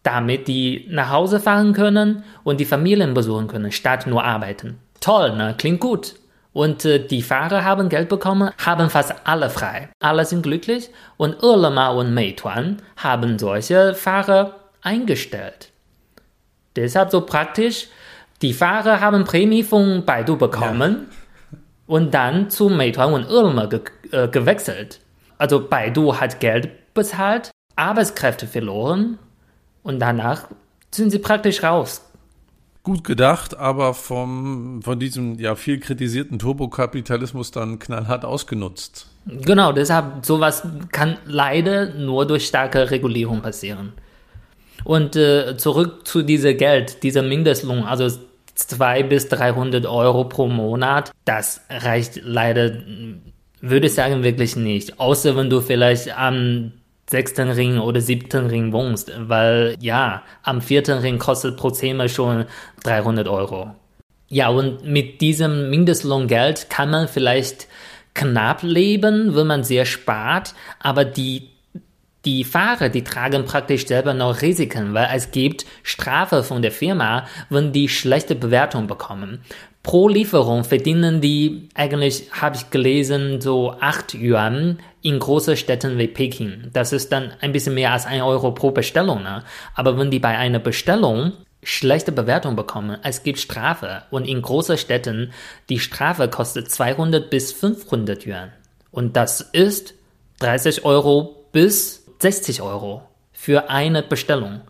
[0.04, 4.80] damit die nach Hause fahren können und die Familien besuchen können, statt nur arbeiten.
[5.02, 5.56] Toll, ne?
[5.58, 6.16] Klingt gut.
[6.52, 9.90] Und äh, die Fahrer haben Geld bekommen, haben fast alle frei.
[10.00, 15.70] Alle sind glücklich und Ele.me und Meituan haben solche Fahrer eingestellt.
[16.76, 17.88] Deshalb so praktisch,
[18.42, 21.08] die Fahrer haben Prämie von Baidu bekommen
[21.52, 21.58] ja.
[21.88, 23.82] und dann zu Meituan und Ele.me ge
[24.12, 25.02] äh, gewechselt.
[25.38, 29.20] Also Baidu hat Geld bezahlt, Arbeitskräfte verloren
[29.84, 30.48] und danach
[30.92, 32.02] sind sie praktisch raus.
[32.84, 39.08] Gut gedacht, aber vom, von diesem ja viel kritisierten Turbokapitalismus dann knallhart ausgenutzt.
[39.26, 43.94] Genau, deshalb sowas kann leider nur durch starke Regulierung passieren.
[44.86, 48.10] Und äh, zurück zu diesem Geld, dieser Mindestlohn, also
[48.56, 52.72] 200 bis 300 Euro pro Monat, das reicht leider,
[53.62, 55.00] würde ich sagen, wirklich nicht.
[55.00, 56.72] Außer wenn du vielleicht am
[57.10, 62.46] sechsten Ring oder siebten Ring wohnst, weil ja, am vierten Ring kostet pro Zimmer schon
[62.84, 63.72] 300 Euro.
[64.28, 67.68] Ja, und mit diesem Mindestlohngeld kann man vielleicht
[68.14, 71.50] knapp leben, wenn man sehr spart, aber die
[72.26, 77.26] die Fahrer, die tragen praktisch selber noch Risiken, weil es gibt Strafe von der Firma,
[77.50, 79.40] wenn die schlechte Bewertung bekommen.
[79.84, 86.08] Pro Lieferung verdienen die eigentlich, habe ich gelesen, so 8 Yuan in großen Städten wie
[86.08, 86.70] Peking.
[86.74, 89.24] Das ist dann ein bisschen mehr als 1 Euro pro Bestellung.
[89.24, 89.44] Ne?
[89.76, 91.34] Aber wenn die bei einer Bestellung
[91.64, 94.04] schlechte Bewertung bekommen, es gibt Strafe.
[94.12, 95.32] Und in großen Städten,
[95.70, 98.52] die Strafe kostet 200 bis 500 Yuan.
[98.92, 99.94] Und das ist
[100.40, 104.62] 30 Euro bis 60 Euro für eine Bestellung.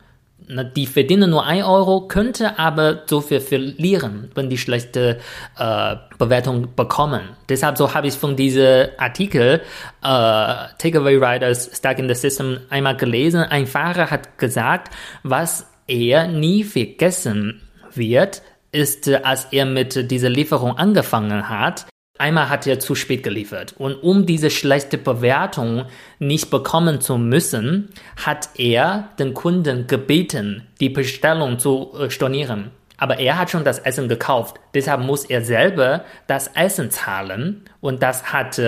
[0.75, 5.19] Die verdienen nur 1 Euro, könnte aber so viel verlieren, wenn die schlechte
[5.59, 7.21] äh, Bewertung bekommen.
[7.47, 9.61] Deshalb so habe ich von diesem Artikel
[10.01, 13.41] äh, Takeaway Riders Stuck in the System einmal gelesen.
[13.41, 17.61] Ein Fahrer hat gesagt, was er nie vergessen
[17.93, 21.85] wird, ist, als er mit dieser Lieferung angefangen hat,
[22.19, 23.73] einmal hat er zu spät geliefert.
[23.77, 25.85] Und um diese schlechte Bewertung
[26.19, 27.89] nicht bekommen zu müssen,
[28.23, 32.71] hat er den Kunden gebeten, die Bestellung zu äh, stornieren.
[32.97, 34.59] Aber er hat schon das Essen gekauft.
[34.73, 37.63] Deshalb muss er selber das Essen zahlen.
[37.79, 38.59] Und das hat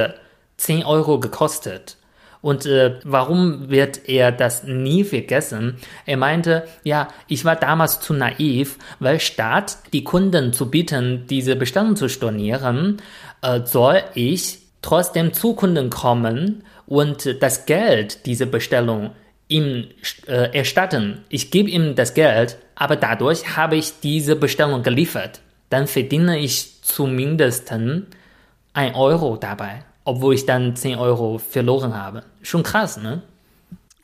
[0.57, 1.97] 10 Euro gekostet.
[2.41, 5.77] Und äh, warum wird er das nie vergessen?
[6.05, 11.55] Er meinte, ja, ich war damals zu naiv, weil statt die Kunden zu bitten, diese
[11.55, 12.97] Bestellung zu stornieren,
[13.43, 19.11] äh, soll ich trotzdem zu Kunden kommen und das Geld dieser Bestellung
[19.47, 19.87] ihm
[20.27, 21.23] äh, erstatten.
[21.29, 25.41] Ich gebe ihm das Geld, aber dadurch habe ich diese Bestellung geliefert.
[25.69, 32.23] Dann verdiene ich zumindest ein Euro dabei obwohl ich dann 10 Euro verloren habe.
[32.41, 33.23] Schon krass, ne?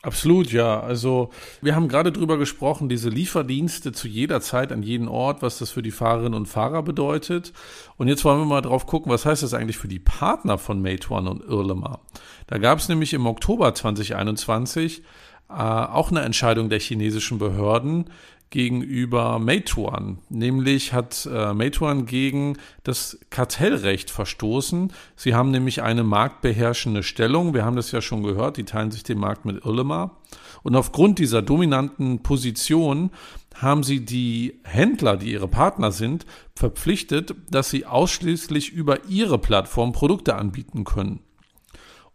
[0.02, 0.80] Absolut, ja.
[0.80, 5.58] Also wir haben gerade drüber gesprochen, diese Lieferdienste zu jeder Zeit an jeden Ort, was
[5.58, 7.52] das für die Fahrerinnen und Fahrer bedeutet.
[7.96, 10.80] Und jetzt wollen wir mal drauf gucken, was heißt das eigentlich für die Partner von
[10.80, 12.00] Meituan und Irlema.
[12.46, 15.02] Da gab es nämlich im Oktober 2021
[15.48, 18.10] äh, auch eine Entscheidung der chinesischen Behörden,
[18.50, 20.18] gegenüber Meituan.
[20.28, 24.92] Nämlich hat äh, Meituan gegen das Kartellrecht verstoßen.
[25.16, 27.54] Sie haben nämlich eine marktbeherrschende Stellung.
[27.54, 28.56] Wir haben das ja schon gehört.
[28.56, 30.16] Die teilen sich den Markt mit Irlema.
[30.62, 33.10] Und aufgrund dieser dominanten Position
[33.54, 39.92] haben sie die Händler, die ihre Partner sind, verpflichtet, dass sie ausschließlich über ihre Plattform
[39.92, 41.20] Produkte anbieten können.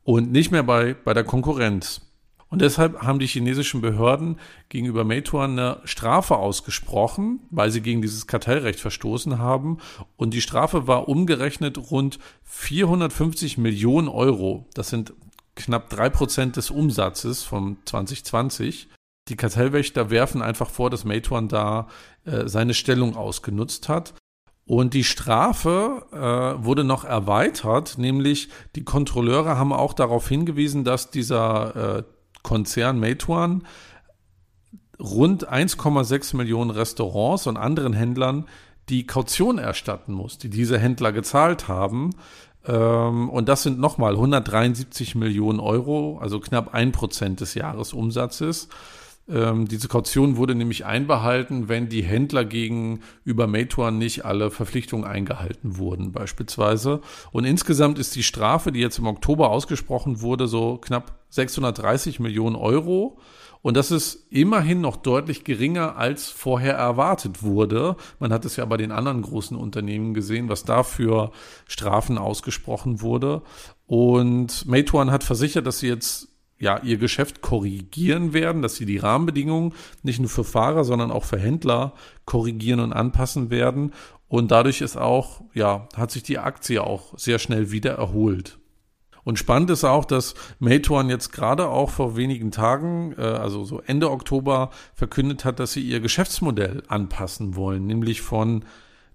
[0.04, 2.03] Und nicht mehr bei, bei der Konkurrenz.
[2.54, 4.38] Und deshalb haben die chinesischen Behörden
[4.70, 9.80] gegenüber Meituan eine Strafe ausgesprochen, weil sie gegen dieses Kartellrecht verstoßen haben.
[10.18, 14.68] Und die Strafe war umgerechnet rund 450 Millionen Euro.
[14.76, 15.14] Das sind
[15.56, 18.88] knapp drei Prozent des Umsatzes von 2020.
[19.30, 21.88] Die Kartellwächter werfen einfach vor, dass Meituan da
[22.24, 24.14] äh, seine Stellung ausgenutzt hat.
[24.68, 31.10] Und die Strafe äh, wurde noch erweitert, nämlich die Kontrolleure haben auch darauf hingewiesen, dass
[31.10, 32.04] dieser äh,
[32.44, 33.64] Konzern Meituan
[35.00, 38.46] rund 1,6 Millionen Restaurants und anderen Händlern
[38.90, 42.12] die Kaution erstatten muss, die diese Händler gezahlt haben.
[42.66, 48.70] Ähm, und das sind nochmal 173 Millionen Euro, also knapp ein Prozent des Jahresumsatzes.
[49.30, 55.78] Ähm, diese Kaution wurde nämlich einbehalten, wenn die Händler gegenüber Meituan nicht alle Verpflichtungen eingehalten
[55.78, 57.00] wurden, beispielsweise.
[57.32, 62.56] Und insgesamt ist die Strafe, die jetzt im Oktober ausgesprochen wurde, so knapp 630 Millionen
[62.56, 63.18] Euro.
[63.62, 67.96] Und das ist immerhin noch deutlich geringer, als vorher erwartet wurde.
[68.20, 71.32] Man hat es ja bei den anderen großen Unternehmen gesehen, was da für
[71.66, 73.42] Strafen ausgesprochen wurde.
[73.88, 76.33] Und Meituan hat versichert, dass sie jetzt
[76.64, 81.26] ja, ihr Geschäft korrigieren werden, dass sie die Rahmenbedingungen nicht nur für Fahrer, sondern auch
[81.26, 83.92] für Händler korrigieren und anpassen werden.
[84.30, 88.60] Und dadurch ist auch, ja, hat sich die Aktie auch sehr schnell wieder erholt.
[89.26, 93.82] Und spannend ist auch, dass Meituan jetzt gerade auch vor wenigen Tagen, äh, also so
[93.82, 98.64] Ende Oktober, verkündet hat, dass sie ihr Geschäftsmodell anpassen wollen, nämlich von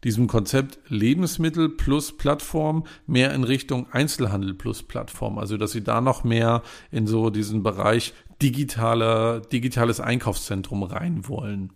[0.04, 5.38] diesem Konzept Lebensmittel plus Plattform mehr in Richtung Einzelhandel plus Plattform.
[5.38, 11.72] Also, dass sie da noch mehr in so diesen Bereich digitaler, digitales Einkaufszentrum rein wollen.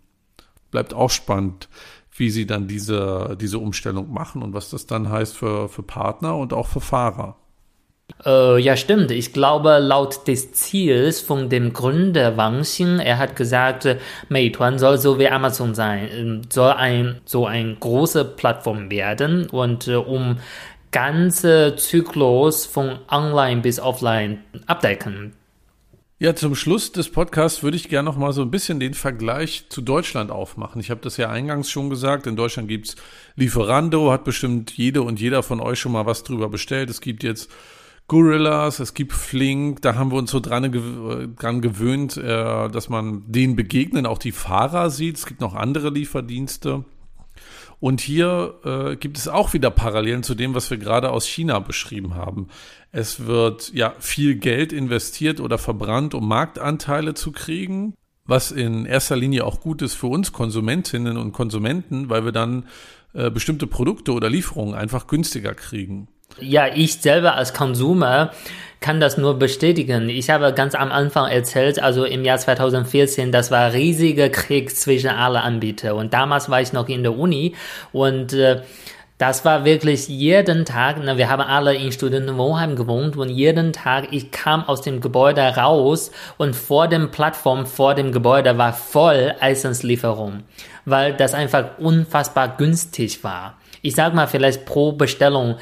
[0.71, 1.69] Bleibt auch spannend,
[2.15, 6.37] wie sie dann diese, diese Umstellung machen und was das dann heißt für, für Partner
[6.37, 7.37] und auch für Fahrer.
[8.25, 9.11] Äh, ja, stimmt.
[9.11, 13.87] Ich glaube, laut des Ziels von dem Gründer Wang Xing, er hat gesagt,
[14.29, 19.87] Meituan soll so wie Amazon sein, ähm, soll ein, so eine große Plattform werden und
[19.87, 20.37] äh, um
[20.91, 25.33] ganze Zyklus von Online bis Offline abdecken.
[26.19, 29.65] Ja, zum Schluss des Podcasts würde ich gerne noch mal so ein bisschen den Vergleich
[29.67, 30.79] zu Deutschland aufmachen.
[30.79, 32.95] Ich habe das ja eingangs schon gesagt, in Deutschland gibt's
[33.35, 36.89] Lieferando, hat bestimmt jede und jeder von euch schon mal was drüber bestellt.
[36.89, 37.51] Es gibt jetzt
[38.13, 40.71] Gorillas, es gibt Flink, da haben wir uns so dran,
[41.35, 45.17] dran gewöhnt, äh, dass man denen begegnen, auch die Fahrer sieht.
[45.17, 46.85] Es gibt noch andere Lieferdienste.
[47.79, 51.57] Und hier äh, gibt es auch wieder Parallelen zu dem, was wir gerade aus China
[51.57, 52.49] beschrieben haben.
[52.91, 57.95] Es wird ja viel Geld investiert oder verbrannt, um Marktanteile zu kriegen,
[58.25, 62.67] was in erster Linie auch gut ist für uns Konsumentinnen und Konsumenten, weil wir dann
[63.13, 66.09] äh, bestimmte Produkte oder Lieferungen einfach günstiger kriegen.
[66.39, 68.31] Ja, ich selber als Konsumer
[68.79, 70.09] kann das nur bestätigen.
[70.09, 75.09] Ich habe ganz am Anfang erzählt, also im Jahr 2014, das war riesiger Krieg zwischen
[75.09, 75.97] allen Anbietern.
[75.97, 77.55] Und damals war ich noch in der Uni
[77.93, 78.61] und äh,
[79.19, 84.07] Das war wirklich jeden Tag, na, wir haben alle in Studentenwohnheim gewohnt und jeden Tag,
[84.11, 89.33] ich kam aus dem Gebäude raus und vor dem Plattform, vor dem Gebäude war voll
[89.39, 90.43] Essenslieferung,
[90.83, 93.55] weil das einfach unfassbar günstig war.
[93.83, 95.57] Ich sag mal vielleicht pro Bestellung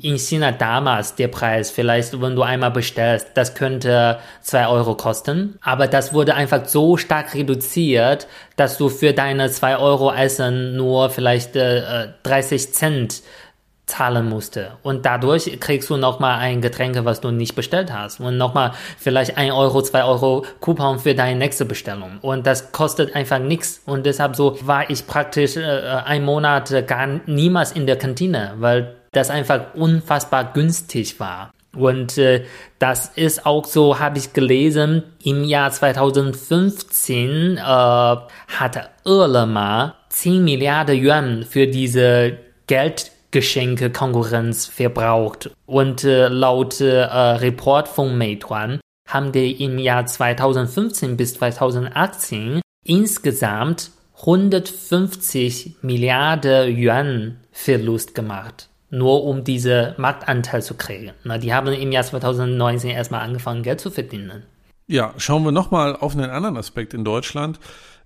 [0.00, 5.58] in China damals der Preis, vielleicht wenn du einmal bestellst, das könnte zwei Euro kosten,
[5.62, 8.26] aber das wurde einfach so stark reduziert,
[8.56, 13.22] dass du für deine zwei Euro Essen nur vielleicht äh, 30 Cent
[13.86, 14.72] zahlen musste.
[14.82, 18.20] Und dadurch kriegst du nochmal ein Getränk, was du nicht bestellt hast.
[18.20, 22.18] Und nochmal vielleicht ein Euro, zwei Euro Coupon für deine nächste Bestellung.
[22.22, 23.82] Und das kostet einfach nichts.
[23.84, 25.62] Und deshalb so war ich praktisch äh,
[26.04, 31.52] ein Monat gar niemals in der Kantine, weil das einfach unfassbar günstig war.
[31.76, 32.44] Und äh,
[32.78, 41.02] das ist auch so, habe ich gelesen, im Jahr 2015 äh, hat Irlema 10 Milliarden
[41.02, 42.36] Yuan für diese
[42.66, 45.50] Geldgeschenke-Konkurrenz verbraucht.
[45.64, 53.92] Und äh, laut äh, Report von Meituan haben die im Jahr 2015 bis 2018 insgesamt
[54.20, 61.12] 150 Milliarden Yuan Verlust gemacht nur um diese Marktanteil zu kriegen.
[61.24, 64.42] Na, die haben im Jahr 2019 erstmal angefangen, Geld zu verdienen.
[64.86, 67.58] Ja, schauen wir nochmal auf einen anderen Aspekt in Deutschland.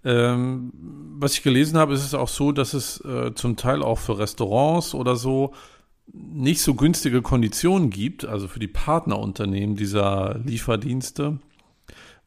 [0.05, 0.73] Ähm,
[1.19, 4.19] was ich gelesen habe, ist es auch so, dass es äh, zum Teil auch für
[4.19, 5.53] Restaurants oder so
[6.13, 11.41] nicht so günstige Konditionen gibt, also für die Partnerunternehmen dieser Lieferdienste,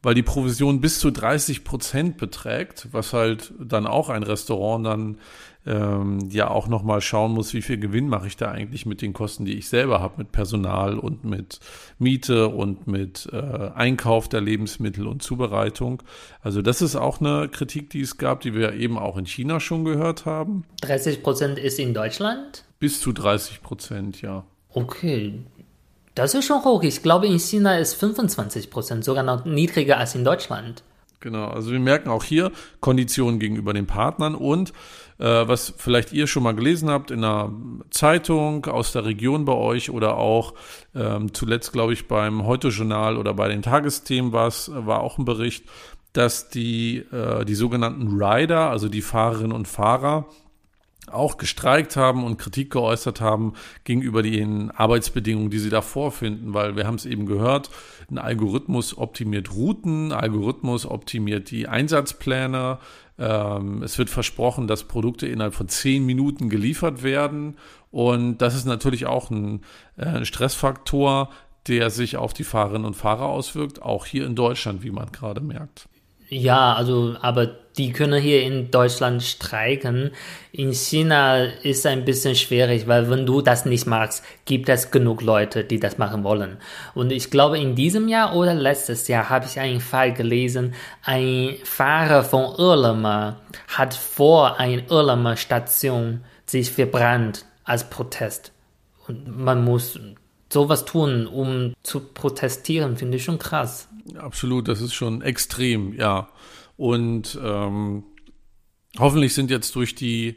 [0.02, 5.18] weil die Provision bis zu 30 Prozent beträgt, was halt dann auch ein Restaurant dann
[5.66, 9.12] ähm, ja auch nochmal schauen muss, wie viel Gewinn mache ich da eigentlich mit den
[9.12, 11.60] Kosten, die ich selber habe, mit Personal und mit
[11.98, 13.36] Miete und mit äh,
[13.74, 16.02] Einkauf der Lebensmittel und Zubereitung.
[16.42, 19.60] Also das ist auch eine Kritik, die es gab, die wir eben auch in China
[19.60, 20.64] schon gehört haben.
[20.82, 22.64] 30 Prozent ist in Deutschland?
[22.78, 24.44] Bis zu 30 Prozent, ja.
[24.72, 25.40] Okay,
[26.14, 26.82] das ist schon hoch.
[26.82, 30.82] Ich glaube, in China ist 25 Prozent, sogar noch niedriger als in Deutschland.
[31.20, 32.50] Genau, also wir merken auch hier
[32.80, 34.72] Konditionen gegenüber den Partnern und
[35.24, 37.52] was vielleicht ihr schon mal gelesen habt in einer
[37.90, 40.54] Zeitung aus der Region bei euch oder auch
[40.94, 45.24] ähm, zuletzt, glaube ich, beim Heute-Journal oder bei den Tagesthemen war es, war auch ein
[45.24, 45.64] Bericht,
[46.12, 50.26] dass die, äh, die sogenannten Rider, also die Fahrerinnen und Fahrer,
[51.10, 53.54] auch gestreikt haben und Kritik geäußert haben
[53.84, 57.70] gegenüber den Arbeitsbedingungen, die sie da vorfinden, weil wir haben es eben gehört,
[58.10, 62.78] ein Algorithmus optimiert Routen, Algorithmus optimiert die Einsatzpläne,
[63.18, 67.56] ähm, es wird versprochen, dass Produkte innerhalb von zehn Minuten geliefert werden
[67.90, 69.62] und das ist natürlich auch ein,
[69.96, 71.30] äh, ein Stressfaktor,
[71.68, 75.40] der sich auf die Fahrerinnen und Fahrer auswirkt, auch hier in Deutschland, wie man gerade
[75.40, 75.88] merkt.
[76.28, 80.10] Ja, also, aber die können hier in Deutschland streiken.
[80.52, 85.22] In China ist ein bisschen schwierig, weil wenn du das nicht magst, gibt es genug
[85.22, 86.58] Leute, die das machen wollen.
[86.94, 90.74] Und ich glaube, in diesem Jahr oder letztes Jahr habe ich einen Fall gelesen,
[91.04, 98.52] ein Fahrer von Irlema hat vor einer Irlema Station sich verbrannt als Protest.
[99.08, 99.98] Und man muss
[100.52, 103.88] sowas tun, um zu protestieren, finde ich schon krass.
[104.18, 106.28] Absolut, das ist schon extrem, ja.
[106.80, 108.04] Und ähm,
[108.98, 110.36] hoffentlich sind jetzt durch die,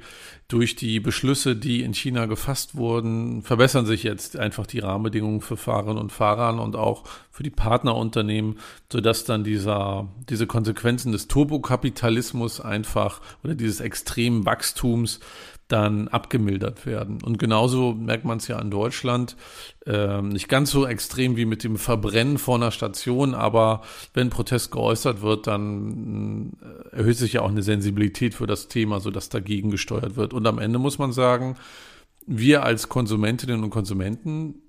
[0.49, 5.55] durch die Beschlüsse, die in China gefasst wurden, verbessern sich jetzt einfach die Rahmenbedingungen für
[5.55, 8.59] Fahrerinnen und Fahrer und auch für die Partnerunternehmen,
[8.91, 15.21] sodass dann dieser, diese Konsequenzen des Turbokapitalismus einfach oder dieses extremen Wachstums
[15.67, 17.19] dann abgemildert werden.
[17.23, 19.35] Und genauso merkt man es ja in Deutschland,
[19.85, 23.81] äh, nicht ganz so extrem wie mit dem Verbrennen vor einer Station, aber
[24.13, 26.53] wenn Protest geäußert wird, dann
[26.91, 30.33] äh, erhöht sich ja auch eine Sensibilität für das Thema, sodass dagegen gesteuert wird.
[30.33, 31.55] Und am Ende muss man sagen,
[32.25, 34.62] wir als Konsumentinnen und Konsumenten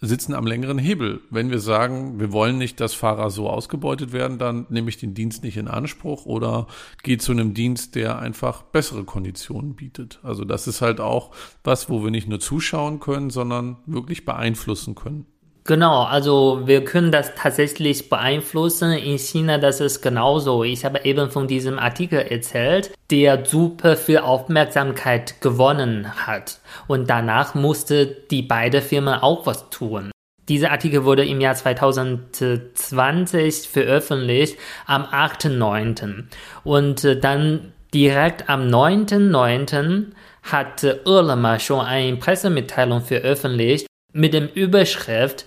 [0.00, 1.20] sitzen am längeren Hebel.
[1.30, 5.14] Wenn wir sagen, wir wollen nicht, dass Fahrer so ausgebeutet werden, dann nehme ich den
[5.14, 6.66] Dienst nicht in Anspruch oder
[7.02, 10.18] gehe zu einem Dienst, der einfach bessere Konditionen bietet.
[10.22, 11.32] Also das ist halt auch
[11.64, 15.26] was, wo wir nicht nur zuschauen können, sondern wirklich beeinflussen können.
[15.64, 18.92] Genau, also wir können das tatsächlich beeinflussen.
[18.92, 20.64] In China das ist genauso.
[20.64, 26.60] Ich habe eben von diesem Artikel erzählt, der super viel Aufmerksamkeit gewonnen hat.
[26.86, 30.10] Und danach musste die beiden Firmen auch was tun.
[30.48, 36.24] Dieser Artikel wurde im Jahr 2020 veröffentlicht, am 8.9.
[36.64, 40.06] Und äh, dann direkt am 9.9.
[40.42, 45.46] hat Irlema schon eine Pressemitteilung veröffentlicht mit dem Überschrift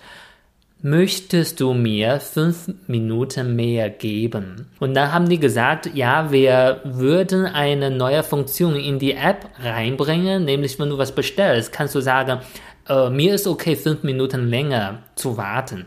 [0.81, 4.67] möchtest du mir fünf Minuten mehr geben?
[4.79, 10.43] Und dann haben die gesagt, ja, wir würden eine neue Funktion in die App reinbringen,
[10.43, 12.41] nämlich wenn du was bestellst, kannst du sagen,
[12.87, 15.85] äh, mir ist okay, fünf Minuten länger zu warten.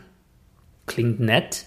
[0.87, 1.65] Klingt nett,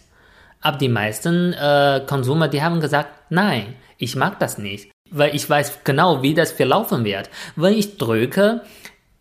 [0.60, 5.48] aber die meisten äh, Konsumer, die haben gesagt, nein, ich mag das nicht, weil ich
[5.48, 7.30] weiß genau, wie das verlaufen wird.
[7.54, 8.62] Wenn ich drücke,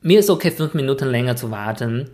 [0.02, 2.10] mir ist okay, fünf Minuten länger zu warten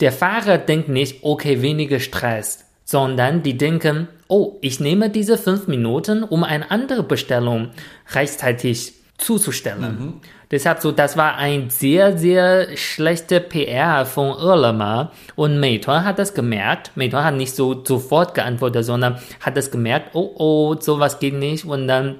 [0.00, 5.66] der Fahrer denkt nicht, okay, weniger Stress, sondern die denken, oh, ich nehme diese fünf
[5.66, 7.70] Minuten, um eine andere Bestellung
[8.14, 9.98] rechtzeitig zuzustellen.
[9.98, 10.14] Mhm.
[10.50, 16.32] Deshalb so, das war ein sehr, sehr schlechter PR von Irlema und Meituan hat das
[16.32, 16.92] gemerkt.
[16.94, 21.64] Meituan hat nicht so sofort geantwortet, sondern hat das gemerkt, oh, oh, sowas geht nicht
[21.64, 22.14] und dann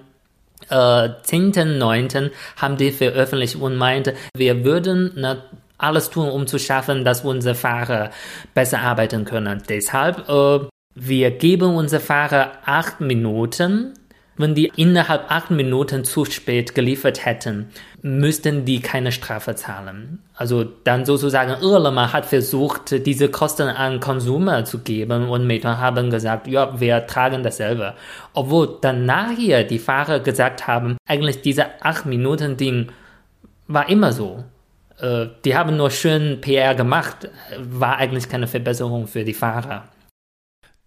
[0.68, 2.30] äh, 10.9.
[2.56, 5.42] haben die veröffentlicht und meinte, wir würden na,
[5.78, 8.10] alles tun, um zu schaffen, dass unsere Fahrer
[8.54, 9.62] besser arbeiten können.
[9.68, 13.94] Deshalb, äh, wir geben unsere Fahrer acht Minuten.
[14.38, 17.70] Wenn die innerhalb acht Minuten zu spät geliefert hätten,
[18.02, 20.22] müssten die keine Strafe zahlen.
[20.34, 26.10] Also dann sozusagen Irlema hat versucht, diese Kosten an Konsumer zu geben und Meituan haben
[26.10, 27.94] gesagt, ja, wir tragen dasselbe.
[28.32, 32.92] Obwohl dann nachher die Fahrer gesagt haben, eigentlich diese acht Minuten Ding
[33.66, 34.44] war immer so.
[35.00, 37.28] Äh, die haben nur schön PR gemacht,
[37.58, 39.88] war eigentlich keine Verbesserung für die Fahrer.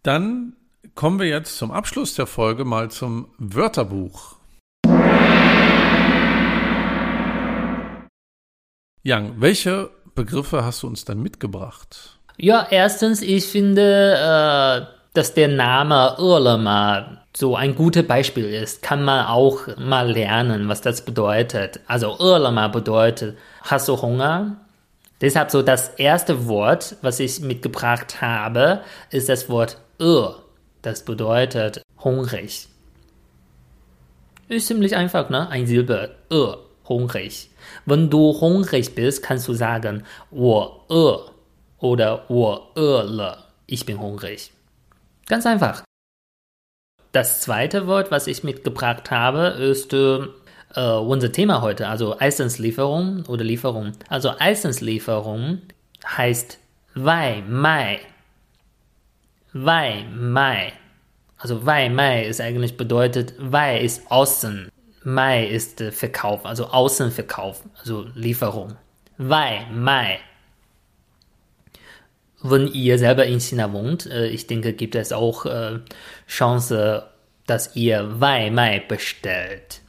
[0.03, 0.53] Dann
[0.95, 4.35] kommen wir jetzt zum Abschluss der Folge mal zum Wörterbuch.
[9.03, 12.19] Yang, welche Begriffe hast du uns dann mitgebracht?
[12.37, 18.81] Ja, erstens, ich finde, äh, dass der Name Irlema so ein gutes Beispiel ist.
[18.81, 21.79] Kann man auch mal lernen, was das bedeutet.
[21.87, 24.57] Also Irlema bedeutet Hast du Hunger?
[25.21, 30.29] Deshalb so das erste Wort, was ich mitgebracht habe, ist das Wort ö.
[30.81, 32.67] Das bedeutet hungrig.
[34.47, 35.47] Ist ziemlich einfach, ne?
[35.49, 36.15] Ein Silbe.
[36.31, 36.55] Ö,
[36.87, 37.49] hungrig.
[37.85, 41.17] Wenn du hungrig bist, kannst du sagen, wo ö
[41.79, 43.37] oder wo öle.
[43.65, 44.51] Ich bin hungrig.
[45.27, 45.83] Ganz einfach.
[47.11, 50.19] Das zweite Wort, was ich mitgebracht habe, ist äh,
[50.75, 53.93] äh unser Thema heute, also Essenslieferung oder Lieferung.
[54.09, 55.61] Also Essenslieferung
[56.05, 56.57] heißt
[56.95, 57.99] Wei Mai.
[59.53, 60.71] Wei Mai.
[61.37, 64.71] Also Wei Mai ist eigentlich bedeutet, Wei ist außen,
[65.03, 68.77] Mai ist äh, Verkauf, also Außenverkauf, also Lieferung.
[69.17, 70.19] Wei Mai.
[72.41, 75.79] Wenn ihr selber in China wohnt, äh, ich denke, gibt es auch äh,
[76.27, 77.07] Chance,
[77.45, 79.81] dass ihr Wei Mai bestellt.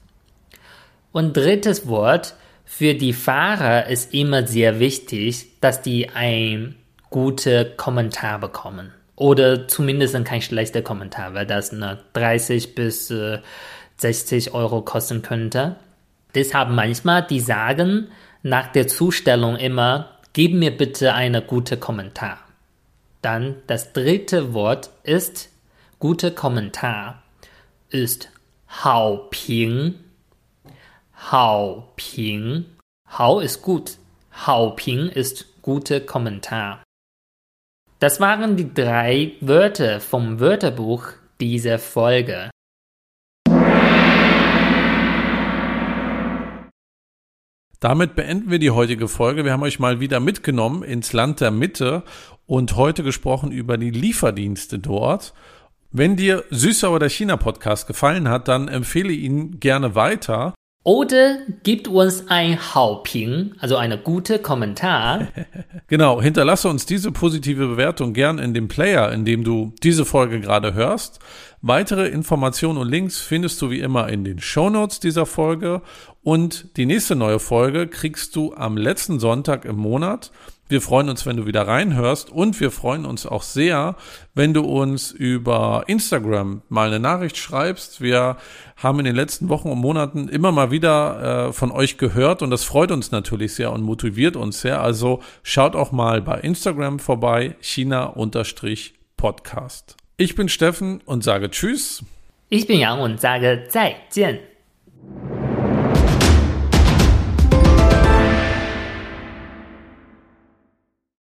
[1.13, 2.35] Und drittes Wort,
[2.65, 6.75] für die Fahrer ist immer sehr wichtig, dass die ein
[7.11, 8.93] guter Kommentar bekommen.
[9.17, 13.39] Oder zumindest kein schlechter Kommentar, weil das eine 30 bis äh,
[13.97, 15.77] 60 Euro kosten könnte.
[16.35, 18.09] Deshalb manchmal, die sagen
[18.43, 22.39] nach der Zustellung immer, gib mir bitte einen guten Kommentar.
[23.21, 25.51] Dann das dritte Wort ist,
[25.99, 27.23] guter Kommentar
[27.91, 28.31] ist
[28.83, 29.95] Hao Ping.
[31.31, 32.65] Hao Ping.
[33.09, 33.99] Hao ist gut.
[34.33, 36.83] Hao Ping ist guter Kommentar.
[38.03, 42.50] Das waren die drei Wörter vom Wörterbuch dieser Folge.
[47.78, 49.44] Damit beenden wir die heutige Folge.
[49.44, 52.03] Wir haben euch mal wieder mitgenommen ins Land der Mitte
[52.46, 55.32] und heute gesprochen über die Lieferdienste dort.
[55.92, 60.55] Wenn dir Süßer oder China Podcast gefallen hat, dann empfehle ihn gerne weiter.
[60.85, 65.28] Oder gibt uns ein Hauping, also eine gute Kommentar.
[65.87, 70.41] genau, hinterlasse uns diese positive Bewertung gern in dem Player, in dem du diese Folge
[70.41, 71.20] gerade hörst.
[71.61, 75.83] Weitere Informationen und Links findest du wie immer in den Shownotes dieser Folge
[76.24, 80.33] und die nächste neue Folge kriegst du am letzten Sonntag im Monat.
[80.73, 83.95] Wir freuen uns, wenn du wieder reinhörst und wir freuen uns auch sehr,
[84.35, 88.01] wenn du uns über Instagram mal eine Nachricht schreibst.
[88.01, 88.39] Wir
[88.77, 92.51] haben in den letzten Wochen und Monaten immer mal wieder äh, von euch gehört und
[92.51, 94.81] das freut uns natürlich sehr und motiviert uns sehr.
[94.81, 99.99] Also schaut auch mal bei Instagram vorbei, China-Podcast.
[100.16, 102.03] Ich bin Steffen und sage Tschüss.
[102.49, 104.39] Ich bin Yang und sage 再见。